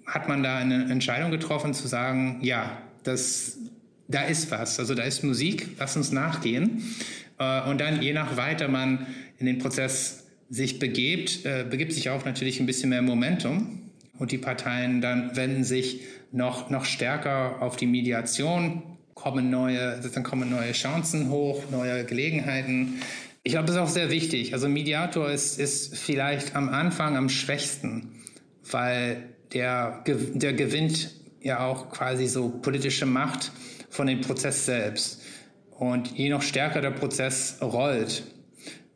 [0.08, 3.58] hat man da eine Entscheidung getroffen zu sagen, ja, das,
[4.08, 6.82] da ist was, also da ist Musik, lass uns nachgehen.
[7.38, 9.06] Äh, und dann, je nach weiter man
[9.38, 13.82] in den Prozess sich begebt, äh, begibt sich auch natürlich ein bisschen mehr Momentum.
[14.18, 16.02] Und die Parteien dann wenden sich
[16.32, 18.82] noch, noch stärker auf die Mediation,
[19.14, 23.02] kommen neue, dann kommen neue Chancen hoch, neue Gelegenheiten.
[23.44, 24.54] Ich glaube, das ist auch sehr wichtig.
[24.54, 28.12] Also Mediator ist, ist vielleicht am Anfang am schwächsten,
[28.72, 33.52] weil der, der gewinnt ja auch quasi so politische Macht
[33.90, 35.22] von dem Prozess selbst.
[35.72, 38.24] Und je noch stärker der Prozess rollt,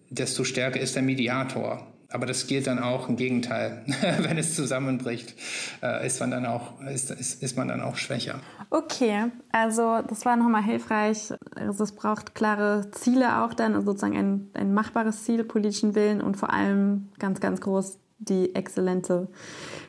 [0.10, 1.88] desto stärker ist der Mediator.
[2.10, 3.86] Aber das gilt dann auch im Gegenteil.
[4.20, 5.34] Wenn es zusammenbricht,
[5.82, 8.40] äh, ist man dann auch, ist, ist, ist man dann auch schwächer.
[8.70, 11.34] Okay, also das war nochmal hilfreich.
[11.56, 16.22] Also es braucht klare Ziele auch dann, also sozusagen ein, ein machbares Ziel, politischen Willen
[16.22, 19.30] und vor allem ganz, ganz groß die exzellente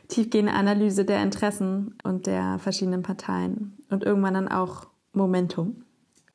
[0.07, 5.83] tiefgehende Analyse der Interessen und der verschiedenen Parteien und irgendwann dann auch Momentum.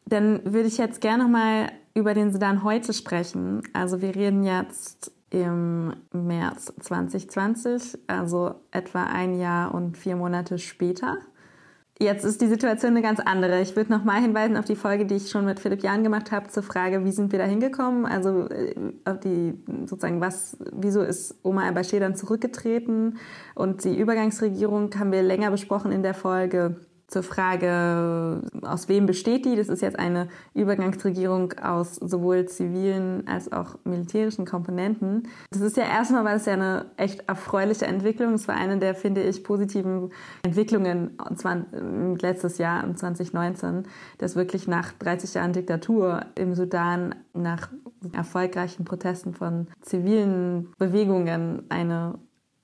[0.06, 3.62] Dann würde ich jetzt gerne noch mal über den Sudan heute sprechen.
[3.72, 11.18] Also wir reden jetzt im März 2020, also etwa ein Jahr und vier Monate später.
[12.00, 13.60] Jetzt ist die Situation eine ganz andere.
[13.60, 16.30] Ich würde noch mal hinweisen auf die Folge, die ich schon mit Philipp Jahn gemacht
[16.30, 18.06] habe, zur Frage, wie sind wir da hingekommen?
[18.06, 18.74] Also äh,
[19.04, 23.18] auf die sozusagen, was, wieso ist Omar al-Bashir dann zurückgetreten?
[23.56, 26.76] Und die Übergangsregierung haben wir länger besprochen in der Folge
[27.08, 29.56] Zur Frage, aus wem besteht die?
[29.56, 35.26] Das ist jetzt eine Übergangsregierung aus sowohl zivilen als auch militärischen Komponenten.
[35.50, 38.34] Das ist ja erstmal, weil es ja eine echt erfreuliche Entwicklung.
[38.34, 40.10] Es war eine der, finde ich, positiven
[40.42, 41.16] Entwicklungen
[42.20, 43.84] letztes Jahr, 2019,
[44.18, 47.70] dass wirklich nach 30 Jahren Diktatur im Sudan, nach
[48.12, 52.18] erfolgreichen Protesten von zivilen Bewegungen eine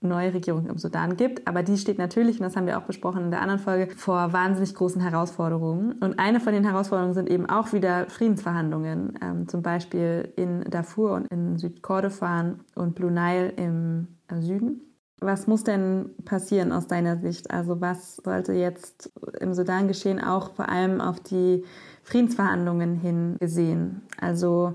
[0.05, 1.46] neue Regierung im Sudan gibt.
[1.46, 4.32] Aber die steht natürlich, und das haben wir auch besprochen in der anderen Folge, vor
[4.32, 5.92] wahnsinnig großen Herausforderungen.
[6.00, 11.12] Und eine von den Herausforderungen sind eben auch wieder Friedensverhandlungen, ähm, zum Beispiel in Darfur
[11.12, 14.09] und in Südkordofan und Blue Nile im
[14.40, 14.80] Süden.
[15.20, 17.50] Was muss denn passieren aus deiner Sicht?
[17.50, 21.64] Also was sollte jetzt im Sudan geschehen, auch vor allem auf die
[22.02, 24.02] Friedensverhandlungen hin gesehen?
[24.20, 24.74] Also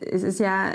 [0.00, 0.70] es ist ja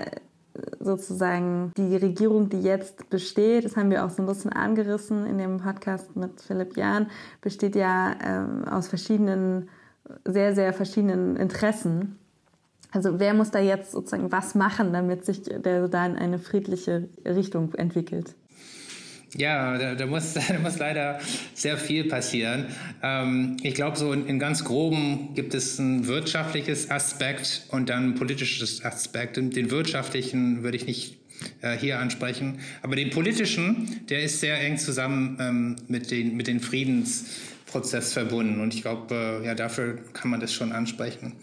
[0.79, 5.37] sozusagen die Regierung, die jetzt besteht, das haben wir auch so ein bisschen angerissen in
[5.37, 7.07] dem Podcast mit Philipp Jahn,
[7.41, 9.69] besteht ja ähm, aus verschiedenen,
[10.25, 12.19] sehr, sehr verschiedenen Interessen.
[12.91, 17.09] Also wer muss da jetzt sozusagen was machen, damit sich der Sudan in eine friedliche
[17.25, 18.35] Richtung entwickelt?
[19.37, 21.19] Ja, da, da, muss, da muss leider
[21.53, 22.65] sehr viel passieren.
[23.03, 28.11] Ähm, ich glaube, so in, in, ganz groben gibt es ein wirtschaftliches Aspekt und dann
[28.11, 29.37] ein politisches Aspekt.
[29.37, 31.17] Den wirtschaftlichen würde ich nicht
[31.61, 32.59] äh, hier ansprechen.
[32.81, 38.59] Aber den politischen, der ist sehr eng zusammen ähm, mit, den, mit dem Friedensprozess verbunden.
[38.61, 41.33] Und ich glaube, äh, ja, dafür kann man das schon ansprechen.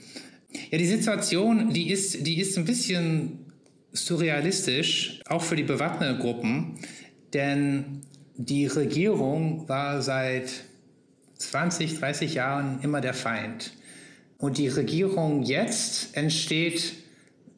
[0.70, 3.46] Ja, die Situation, die ist, die ist ein bisschen
[3.92, 6.78] surrealistisch, auch für die bewaffneten Gruppen.
[7.36, 8.00] Denn
[8.38, 10.48] die Regierung war seit
[11.36, 13.74] 20, 30 Jahren immer der Feind.
[14.38, 16.94] Und die Regierung jetzt entsteht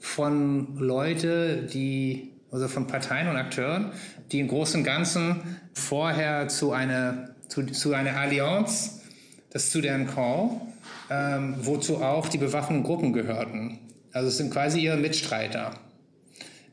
[0.00, 3.92] von Leuten, die, also von Parteien und Akteuren,
[4.32, 9.02] die im Großen und Ganzen vorher zu einer, zu, zu einer Allianz,
[9.50, 10.60] das zu deren Call,
[11.08, 13.78] ähm, wozu auch die bewaffneten Gruppen gehörten.
[14.12, 15.70] Also es sind quasi ihre Mitstreiter.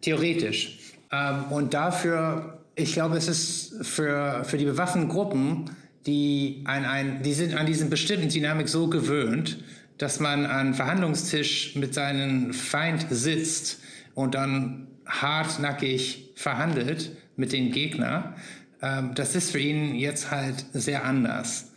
[0.01, 0.79] Theoretisch.
[1.11, 5.71] Ähm, und dafür ich glaube, es ist für, für die bewaffneten Gruppen,
[6.05, 9.63] die, ein, ein, die sind an diesen bestimmten Dynamik so gewöhnt,
[9.97, 13.79] dass man an Verhandlungstisch mit seinem Feind sitzt
[14.13, 18.35] und dann hartnackig verhandelt mit dem Gegner.
[18.81, 21.71] Ähm, das ist für ihn jetzt halt sehr anders.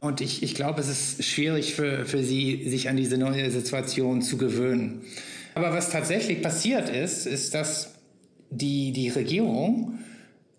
[0.00, 4.22] Und ich, ich glaube, es ist schwierig für, für sie, sich an diese neue Situation
[4.22, 5.02] zu gewöhnen.
[5.54, 7.94] Aber was tatsächlich passiert ist, ist, dass
[8.50, 9.98] die, die Regierung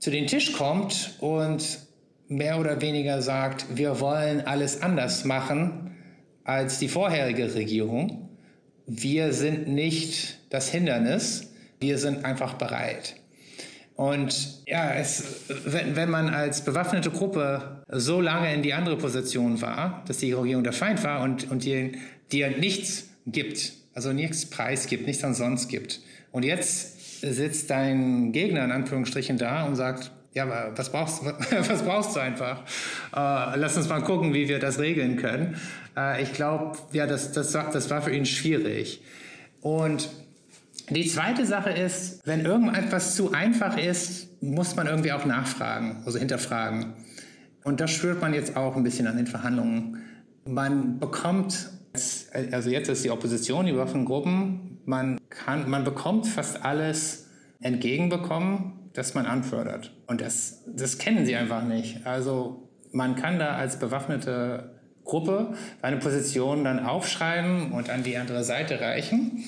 [0.01, 1.79] zu den Tisch kommt und
[2.27, 5.95] mehr oder weniger sagt, wir wollen alles anders machen
[6.43, 8.29] als die vorherige Regierung.
[8.87, 13.15] Wir sind nicht das Hindernis, wir sind einfach bereit.
[13.95, 15.23] Und ja, es,
[15.65, 20.33] wenn, wenn man als bewaffnete Gruppe so lange in die andere Position war, dass die
[20.33, 21.91] Regierung der Feind war und, und dir,
[22.31, 25.99] dir nichts gibt, also nichts preisgibt, nichts ansonsten gibt.
[26.31, 31.23] Und jetzt sitzt dein Gegner in Anführungsstrichen da und sagt, ja, was brauchst,
[31.69, 32.63] was brauchst du einfach?
[33.13, 35.55] Äh, lass uns mal gucken, wie wir das regeln können.
[35.95, 39.01] Äh, ich glaube, ja, das, das, das war für ihn schwierig.
[39.61, 40.09] Und
[40.89, 46.17] die zweite Sache ist, wenn irgendetwas zu einfach ist, muss man irgendwie auch nachfragen, also
[46.17, 46.93] hinterfragen.
[47.63, 50.01] Und das spürt man jetzt auch ein bisschen an den Verhandlungen.
[50.45, 51.69] Man bekommt,
[52.51, 57.29] also jetzt ist die Opposition, die Waffengruppen, man, kann, man bekommt fast alles
[57.61, 59.93] entgegenbekommen, das man anfördert.
[60.07, 62.05] Und das, das kennen sie einfach nicht.
[62.05, 68.43] Also man kann da als bewaffnete Gruppe eine Position dann aufschreiben und an die andere
[68.43, 69.43] Seite reichen.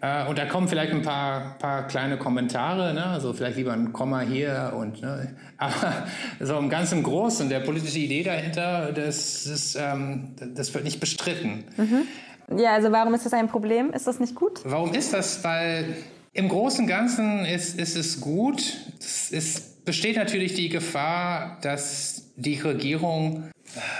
[0.00, 3.04] Äh, und da kommen vielleicht ein paar, paar kleine Kommentare, ne?
[3.06, 5.36] also vielleicht lieber ein Komma hier und ne?
[5.58, 6.06] aber
[6.40, 11.64] so im Ganzen Großen, der politische Idee dahinter, das, das, ähm, das wird nicht bestritten.
[11.76, 12.58] Mhm.
[12.58, 13.92] Ja, also warum ist das ein Problem?
[13.92, 14.60] Ist das nicht gut?
[14.64, 15.44] Warum ist das?
[15.44, 15.96] Weil
[16.32, 18.62] im Großen und Ganzen ist, ist es gut.
[18.98, 23.50] Es ist, besteht natürlich die Gefahr, dass die Regierung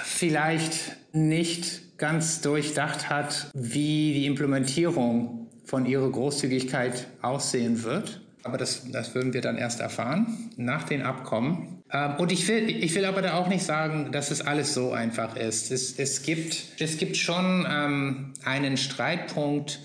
[0.03, 5.40] vielleicht nicht ganz durchdacht hat, wie die Implementierung
[5.71, 8.21] von ihrer Großzügigkeit aussehen wird.
[8.43, 11.81] Aber das, das würden wir dann erst erfahren nach den Abkommen.
[11.93, 14.91] Ähm, und ich will, ich will aber da auch nicht sagen, dass es alles so
[14.91, 15.71] einfach ist.
[15.71, 19.79] Es, es, gibt, es gibt schon ähm, einen Streitpunkt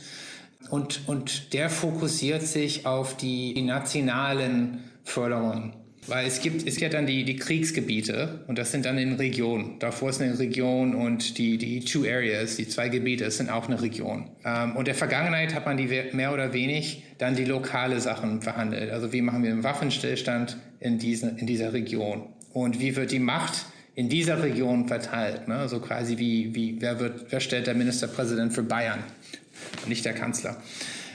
[0.71, 5.73] und, und der fokussiert sich auf die, die nationalen Förderungen.
[6.07, 9.79] Weil es gibt, es gibt dann die, die Kriegsgebiete und das sind dann in Regionen.
[9.79, 13.81] Davor ist eine Region und die, die Two Areas, die zwei Gebiete, sind auch eine
[13.81, 14.29] Region.
[14.43, 18.91] Ähm, und der Vergangenheit hat man die mehr oder wenig dann die lokale Sachen verhandelt.
[18.91, 22.29] Also wie machen wir einen Waffenstillstand in, diesen, in dieser Region?
[22.53, 25.47] Und wie wird die Macht in dieser Region verteilt.
[25.47, 25.67] Ne?
[25.69, 28.99] So quasi wie, wie wer, wird, wer stellt der Ministerpräsident für Bayern,
[29.87, 30.61] nicht der Kanzler.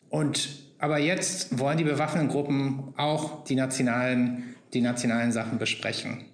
[0.08, 6.24] Und aber jetzt wollen die bewaffneten Gruppen auch die nationalen, die nationalen Sachen besprechen.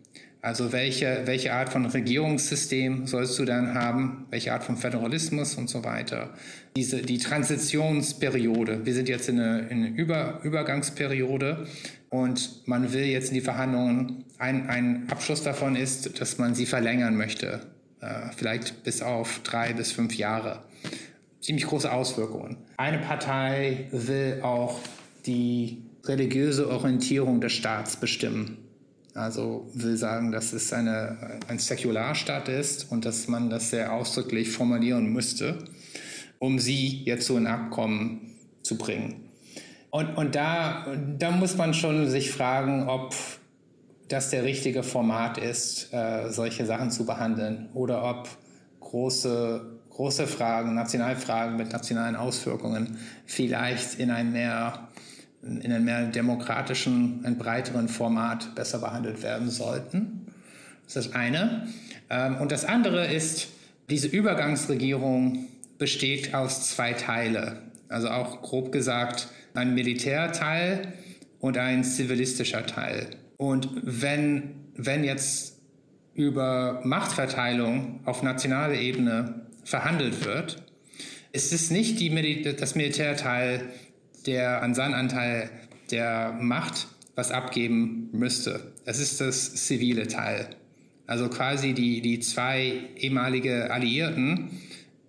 [0.42, 5.68] Also welche, welche Art von Regierungssystem sollst du dann haben, welche Art von Föderalismus und
[5.68, 6.30] so weiter.
[6.76, 11.66] Diese, die Transitionsperiode, wir sind jetzt in einer eine Über, Übergangsperiode
[12.10, 16.66] und man will jetzt in die Verhandlungen, ein, ein Abschluss davon ist, dass man sie
[16.66, 17.62] verlängern möchte,
[18.00, 20.62] äh, vielleicht bis auf drei bis fünf Jahre
[21.40, 22.56] ziemlich große Auswirkungen.
[22.76, 24.80] Eine Partei will auch
[25.26, 28.58] die religiöse Orientierung des Staats bestimmen.
[29.14, 34.50] Also will sagen, dass es eine, ein Säkularstaat ist und dass man das sehr ausdrücklich
[34.50, 35.58] formulieren müsste,
[36.38, 39.30] um sie jetzt so ein Abkommen zu bringen.
[39.90, 43.14] Und, und da, da muss man schon sich fragen, ob
[44.08, 48.28] das der richtige Format ist, äh, solche Sachen zu behandeln oder ob
[48.80, 54.85] große große Fragen, Nationalfragen mit nationalen Auswirkungen vielleicht in einem mehr,
[55.46, 60.26] in einem mehr demokratischen, einem breiteren Format besser behandelt werden sollten.
[60.86, 61.68] Das ist das eine.
[62.10, 63.48] Ähm, und das andere ist,
[63.90, 65.46] diese Übergangsregierung
[65.78, 67.62] besteht aus zwei Teile.
[67.88, 70.92] Also auch grob gesagt ein Militärteil
[71.40, 73.08] und ein zivilistischer Teil.
[73.36, 75.56] Und wenn, wenn jetzt
[76.14, 80.62] über Machtverteilung auf nationaler Ebene verhandelt wird,
[81.32, 83.68] ist es nicht die, das Militärteil,
[84.26, 85.50] der an seinen Anteil
[85.90, 88.72] der Macht was abgeben müsste.
[88.84, 90.48] Es ist das zivile Teil.
[91.06, 94.50] Also quasi die, die zwei ehemalige Alliierten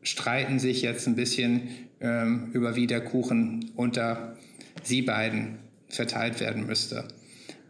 [0.03, 4.37] streiten sich jetzt ein bisschen ähm, über, wie der Kuchen unter
[4.83, 5.57] sie beiden
[5.89, 7.05] verteilt werden müsste.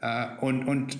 [0.01, 0.97] Äh, und, und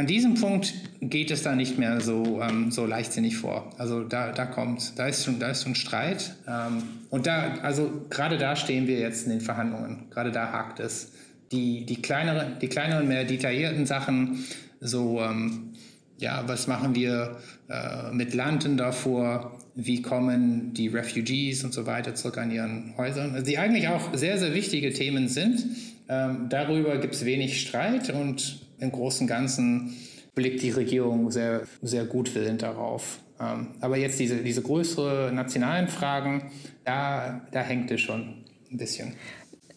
[0.00, 0.72] an diesem Punkt
[1.02, 3.68] geht es da nicht mehr so, ähm, so leichtsinnig vor.
[3.76, 6.36] Also da, da kommt, da ist schon, da ist schon Streit.
[6.48, 10.08] Ähm, und da, also gerade da stehen wir jetzt in den Verhandlungen.
[10.08, 11.12] Gerade da hakt es.
[11.52, 14.46] Die, die, kleineren, die kleineren, mehr detaillierten Sachen,
[14.80, 15.74] so, ähm,
[16.16, 17.36] ja, was machen wir
[17.68, 19.58] äh, mit Landen davor?
[19.74, 23.34] Wie kommen die Refugees und so weiter zurück an ihren Häusern?
[23.34, 25.62] Also die eigentlich auch sehr, sehr wichtige Themen sind.
[26.08, 29.96] Ähm, darüber gibt es wenig Streit und im Großen Ganzen
[30.34, 33.20] blickt die Regierung sehr, sehr gutwillend darauf.
[33.40, 36.50] Ähm, aber jetzt diese, diese größeren nationalen Fragen,
[36.84, 39.14] da, da hängt es schon ein bisschen.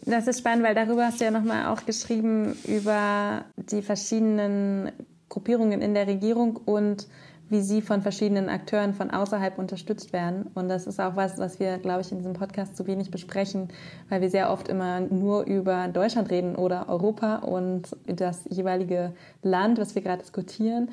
[0.05, 4.91] Das ist spannend, weil darüber hast du ja nochmal auch geschrieben, über die verschiedenen
[5.29, 7.07] Gruppierungen in der Regierung und
[7.49, 10.49] wie sie von verschiedenen Akteuren von außerhalb unterstützt werden.
[10.53, 13.67] Und das ist auch was, was wir, glaube ich, in diesem Podcast zu wenig besprechen,
[14.09, 19.77] weil wir sehr oft immer nur über Deutschland reden oder Europa und das jeweilige Land,
[19.77, 20.89] was wir gerade diskutieren.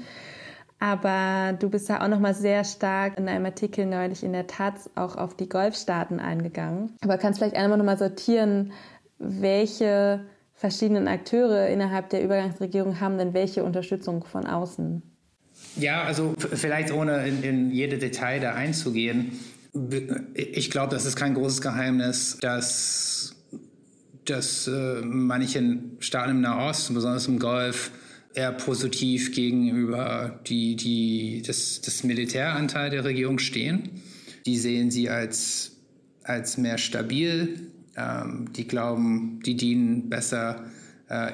[0.80, 4.46] Aber du bist ja auch noch mal sehr stark in einem Artikel neulich in der
[4.46, 6.96] Taz auch auf die Golfstaaten eingegangen.
[7.02, 8.72] Aber kannst vielleicht einmal noch mal sortieren,
[9.18, 10.24] welche
[10.54, 15.09] verschiedenen Akteure innerhalb der Übergangsregierung haben denn welche Unterstützung von außen?
[15.76, 19.32] Ja, also vielleicht ohne in, in jede Detail da einzugehen.
[20.34, 23.36] Ich glaube, das ist kein großes Geheimnis, dass,
[24.24, 27.92] dass äh, manche Staaten im Nahosten, besonders im Golf,
[28.34, 34.02] eher positiv gegenüber die, die, das, das Militäranteil der Regierung stehen.
[34.46, 35.72] Die sehen sie als,
[36.22, 37.60] als mehr stabil.
[37.96, 40.64] Ähm, die glauben, die dienen besser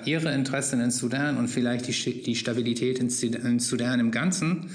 [0.05, 4.71] ihre Interessen in Sudan und vielleicht die, die Stabilität in, in Sudan im Ganzen.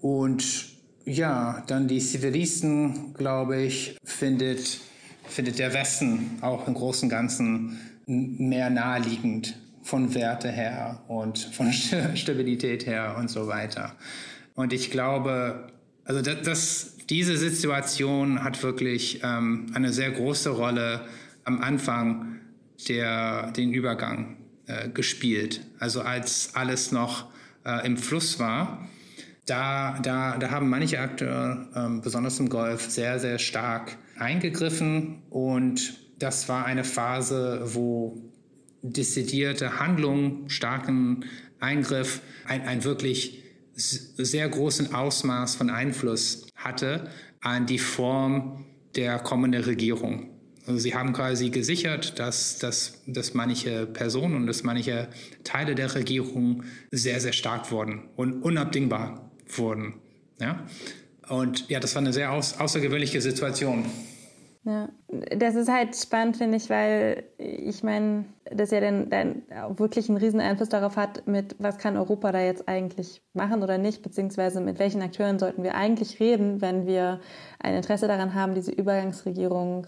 [0.00, 0.66] Und
[1.04, 4.80] ja, dann die Zivilisten, glaube ich, findet,
[5.28, 11.72] findet der Westen auch im Großen und Ganzen mehr naheliegend von Werte her und von
[12.14, 13.94] Stabilität her und so weiter.
[14.54, 15.68] Und ich glaube,
[16.04, 21.02] also das, das diese Situation hat wirklich ähm, eine sehr große Rolle
[21.44, 22.35] am Anfang
[22.88, 25.60] der, den Übergang äh, gespielt.
[25.78, 27.26] Also als alles noch
[27.64, 28.88] äh, im Fluss war,
[29.46, 35.22] da, da, da haben manche Akteure, ähm, besonders im Golf, sehr, sehr stark eingegriffen.
[35.30, 38.20] Und das war eine Phase, wo
[38.82, 41.24] dezidierte Handlung, starken
[41.60, 47.10] Eingriff, ein, ein wirklich sehr großen Ausmaß von Einfluss hatte
[47.40, 48.64] an die Form
[48.96, 50.35] der kommenden Regierung.
[50.66, 55.08] Sie haben quasi gesichert, dass, dass, dass manche Personen und dass manche
[55.44, 59.94] Teile der Regierung sehr, sehr stark wurden und unabdingbar wurden.
[60.40, 60.66] Ja?
[61.28, 63.84] Und ja, das war eine sehr aus, außergewöhnliche Situation.
[64.64, 64.88] Ja,
[65.36, 69.42] das ist halt spannend, finde ich, weil ich meine, das ja dann, dann
[69.78, 73.78] wirklich einen riesen Einfluss darauf hat, mit was kann Europa da jetzt eigentlich machen oder
[73.78, 77.20] nicht, beziehungsweise mit welchen Akteuren sollten wir eigentlich reden, wenn wir
[77.60, 79.86] ein Interesse daran haben, diese Übergangsregierung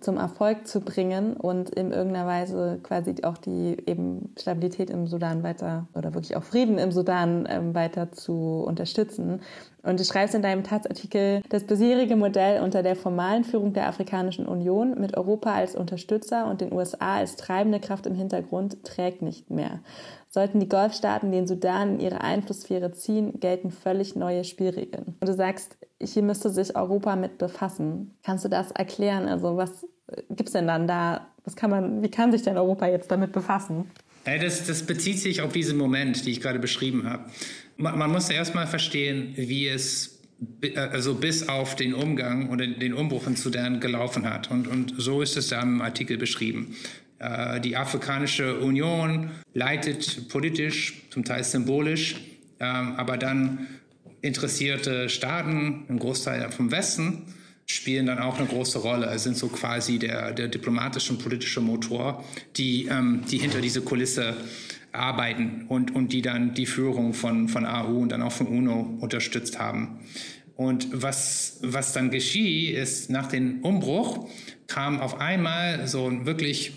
[0.00, 5.42] zum Erfolg zu bringen und in irgendeiner Weise quasi auch die eben Stabilität im Sudan
[5.42, 9.40] weiter oder wirklich auch Frieden im Sudan ähm, weiter zu unterstützen.
[9.82, 14.46] Und du schreibst in deinem Taz-Artikel, das bisherige Modell unter der formalen Führung der Afrikanischen
[14.46, 19.50] Union mit Europa als Unterstützer und den USA als treibende Kraft im Hintergrund trägt nicht
[19.50, 19.80] mehr.
[20.32, 25.16] Sollten die Golfstaaten den Sudan in ihre Einflusssphäre ziehen, gelten völlig neue Spielregeln.
[25.20, 28.12] Und du sagst, hier müsste sich Europa mit befassen.
[28.22, 29.26] Kannst du das erklären?
[29.26, 29.86] Also was
[30.28, 31.26] gibt es denn dann da?
[31.44, 33.90] Was kann man, wie kann sich denn Europa jetzt damit befassen?
[34.24, 37.24] Das, das bezieht sich auf diesen Moment, den ich gerade beschrieben habe.
[37.76, 40.20] Man, man muss erstmal verstehen, wie es
[40.76, 44.50] also bis auf den Umgang oder den Umbruch in Sudan gelaufen hat.
[44.50, 46.76] Und, und so ist es da im Artikel beschrieben.
[47.20, 52.16] Äh, die Afrikanische Union leitet politisch, zum Teil symbolisch,
[52.58, 53.66] ähm, aber dann
[54.22, 57.22] interessierte Staaten, ein Großteil vom Westen,
[57.66, 62.24] spielen dann auch eine große Rolle, sind so quasi der, der diplomatische und politische Motor,
[62.56, 64.36] die, ähm, die hinter diese Kulisse
[64.92, 68.98] arbeiten und, und die dann die Führung von, von AU und dann auch von UNO
[69.00, 70.00] unterstützt haben.
[70.56, 74.28] Und was, was dann geschieht, ist nach dem Umbruch
[74.66, 76.72] kam auf einmal so ein wirklich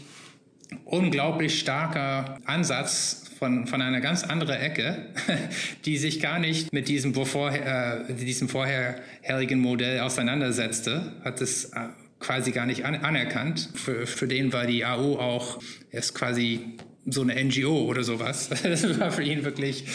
[0.86, 5.08] unglaublich starker Ansatz von, von einer ganz anderen Ecke,
[5.86, 11.90] die sich gar nicht mit diesem, bevor, äh, diesem vorherigen Modell auseinandersetzte, hat es äh,
[12.20, 13.70] quasi gar nicht an, anerkannt.
[13.76, 15.62] Für, für den war die AU auch
[15.92, 18.50] erst quasi so eine NGO oder sowas.
[18.64, 19.86] Das war für ihn wirklich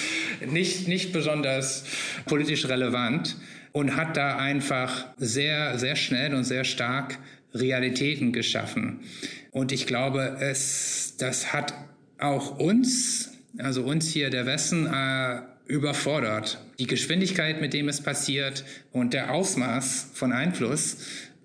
[0.47, 1.85] nicht, nicht besonders
[2.27, 3.37] politisch relevant
[3.73, 7.19] und hat da einfach sehr, sehr schnell und sehr stark
[7.55, 9.01] Realitäten geschaffen.
[9.59, 11.75] Und ich glaube, es, das hat
[12.17, 16.61] auch uns, also uns hier der Westen, äh, überfordert.
[16.79, 20.99] Die Geschwindigkeit, mit dem es passiert und der Ausmaß von Einfluss,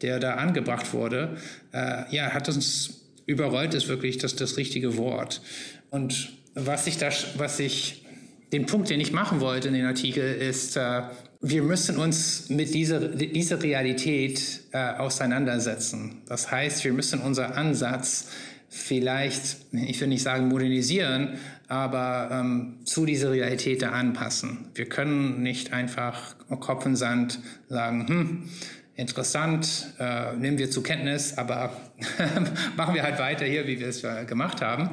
[0.03, 1.37] der da angebracht wurde,
[1.73, 5.41] äh, ja, hat uns überrollt, ist wirklich das, das richtige Wort.
[5.89, 8.05] Und was ich da, was ich,
[8.51, 11.01] den Punkt, den ich machen wollte in den Artikel, ist, äh,
[11.45, 16.21] wir müssen uns mit dieser, dieser Realität äh, auseinandersetzen.
[16.25, 18.29] Das heißt, wir müssen unseren Ansatz
[18.69, 21.37] vielleicht, ich will nicht sagen modernisieren,
[21.67, 24.69] aber ähm, zu dieser Realität anpassen.
[24.73, 28.43] Wir können nicht einfach Kopf in Sand sagen, hm,
[28.95, 31.75] interessant, äh, nehmen wir zur Kenntnis, aber
[32.77, 34.91] machen wir halt weiter hier, wie wir es gemacht haben,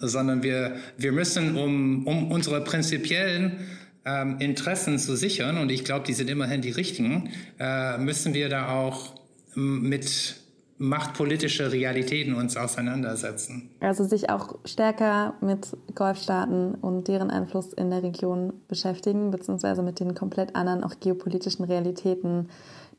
[0.00, 3.58] sondern wir, wir müssen, um, um unsere prinzipiellen
[4.04, 8.48] ähm, Interessen zu sichern, und ich glaube, die sind immerhin die richtigen, äh, müssen wir
[8.48, 9.14] da auch
[9.54, 10.36] mit
[10.78, 13.70] machtpolitische Realitäten uns auseinandersetzen.
[13.80, 20.00] Also sich auch stärker mit Golfstaaten und deren Einfluss in der Region beschäftigen, beziehungsweise mit
[20.00, 22.48] den komplett anderen auch geopolitischen Realitäten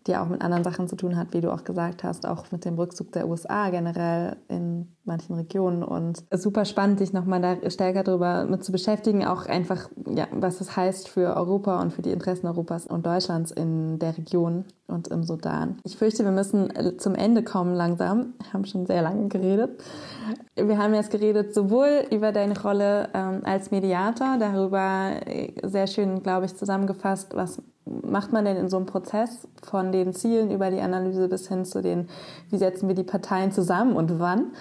[0.08, 2.66] die auch mit anderen Sachen zu tun hat, wie du auch gesagt hast, auch mit
[2.66, 5.84] dem Rückzug der USA generell in manchen Regionen.
[5.84, 10.62] Und super spannend, dich nochmal da stärker darüber mit zu beschäftigen, auch einfach, ja, was
[10.62, 15.08] es heißt für Europa und für die Interessen Europas und Deutschlands in der Region und
[15.08, 15.78] im Sudan.
[15.84, 18.34] Ich fürchte, wir müssen äh, zum Ende kommen langsam.
[18.42, 19.82] Wir haben schon sehr lange geredet.
[20.56, 26.22] Wir haben jetzt geredet sowohl über deine Rolle ähm, als Mediator, darüber äh, sehr schön,
[26.22, 30.72] glaube ich, zusammengefasst, was macht man denn in so einem Prozess von den Zielen über
[30.72, 32.08] die Analyse bis hin zu den,
[32.50, 34.54] wie setzen wir die Parteien zusammen und wann?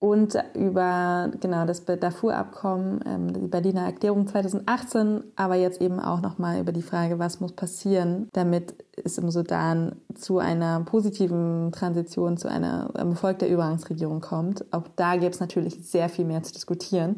[0.00, 6.60] Und über genau das Darfur-Abkommen, ähm, die Berliner Erklärung 2018, aber jetzt eben auch nochmal
[6.60, 12.48] über die Frage, was muss passieren, damit es im Sudan zu einer positiven Transition, zu
[12.48, 14.72] einer Erfolg der Übergangsregierung kommt.
[14.72, 17.16] Auch da gibt es natürlich sehr viel mehr zu diskutieren.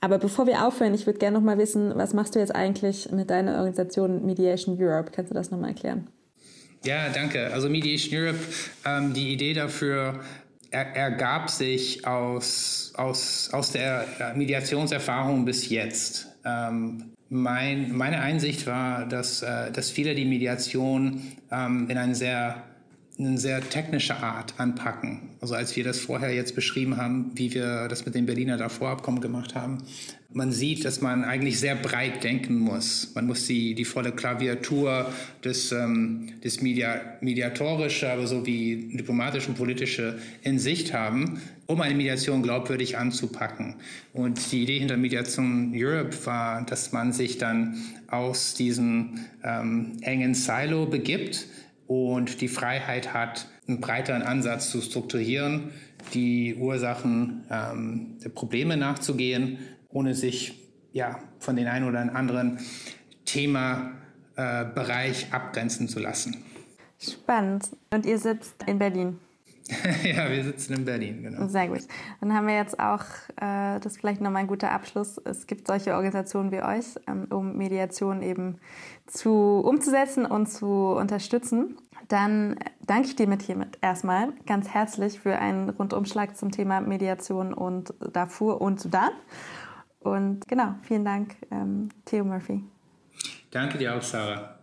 [0.00, 3.10] Aber bevor wir aufhören, ich würde gerne noch mal wissen, was machst du jetzt eigentlich
[3.12, 5.10] mit deiner Organisation Mediation Europe?
[5.14, 6.08] Kannst du das noch mal erklären?
[6.84, 7.52] Ja, danke.
[7.52, 8.38] Also Mediation Europe,
[8.86, 10.20] ähm, die Idee dafür
[10.70, 16.28] er, ergab sich aus, aus, aus der Mediationserfahrung bis jetzt.
[16.44, 22.62] Ähm, mein, meine Einsicht war, dass, äh, dass viele die Mediation ähm, in einen sehr
[23.18, 25.30] eine sehr technische Art anpacken.
[25.40, 29.20] Also als wir das vorher jetzt beschrieben haben, wie wir das mit dem Berliner Davorabkommen
[29.20, 29.78] gemacht haben,
[30.32, 33.12] man sieht, dass man eigentlich sehr breit denken muss.
[33.14, 35.12] Man muss die, die volle Klaviatur
[35.44, 41.80] des, ähm, des Media, mediatorische, aber so wie diplomatische und politische in Sicht haben, um
[41.80, 43.74] eine Mediation glaubwürdig anzupacken.
[44.12, 50.34] Und die Idee hinter Mediation Europe war, dass man sich dann aus diesem ähm, engen
[50.34, 51.46] Silo begibt
[51.90, 55.72] und die Freiheit hat, einen breiteren Ansatz zu strukturieren,
[56.14, 62.60] die Ursachen ähm, der Probleme nachzugehen, ohne sich ja, von den einen oder anderen
[63.24, 66.44] Themabereich äh, abgrenzen zu lassen.
[67.00, 67.70] Spannend.
[67.92, 69.18] Und ihr sitzt in Berlin?
[70.04, 71.46] ja, wir sitzen in Berlin, genau.
[71.48, 71.80] Sehr gut.
[72.20, 73.04] Dann haben wir jetzt auch,
[73.36, 77.26] äh, das ist vielleicht nochmal ein guter Abschluss, es gibt solche Organisationen wie euch, ähm,
[77.30, 78.58] um Mediation eben
[79.06, 79.30] zu,
[79.64, 81.76] umzusetzen und zu unterstützen.
[82.08, 87.54] Dann danke ich dir mit hiermit erstmal ganz herzlich für einen Rundumschlag zum Thema Mediation
[87.54, 89.10] und Darfur und Sudan.
[90.00, 92.64] Und genau, vielen Dank, ähm, Theo Murphy.
[93.50, 94.59] Danke dir auch, Sarah.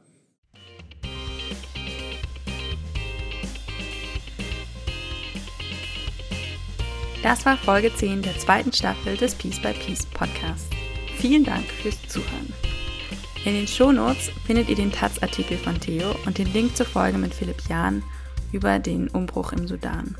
[7.27, 10.69] Das war Folge 10 der zweiten Staffel des Peace by Peace Podcasts.
[11.17, 12.53] Vielen Dank fürs Zuhören.
[13.43, 17.33] In den Shownotes findet ihr den Taz-Artikel von Theo und den Link zur Folge mit
[17.33, 18.01] Philipp Jahn
[18.53, 20.15] über den Umbruch im Sudan.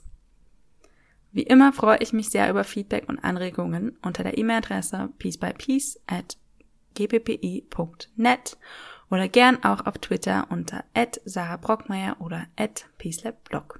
[1.31, 6.37] Wie immer freue ich mich sehr über Feedback und Anregungen unter der E-Mail-Adresse peacebypeace at
[6.93, 8.57] gppi.net
[9.09, 10.83] oder gern auch auf Twitter unter
[11.25, 12.47] Sarah Brockmeier oder
[12.97, 13.79] peacelabblog.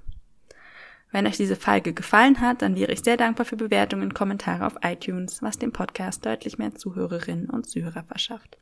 [1.10, 4.66] Wenn euch diese Folge gefallen hat, dann wäre ich sehr dankbar für Bewertungen und Kommentare
[4.66, 8.56] auf iTunes, was dem Podcast deutlich mehr Zuhörerinnen und Zuhörer verschafft.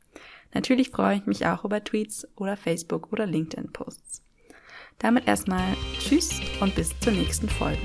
[0.53, 4.25] Natürlich freue ich mich auch über Tweets oder Facebook oder LinkedIn Posts.
[4.99, 7.79] Damit erstmal Tschüss und bis zur nächsten Folge.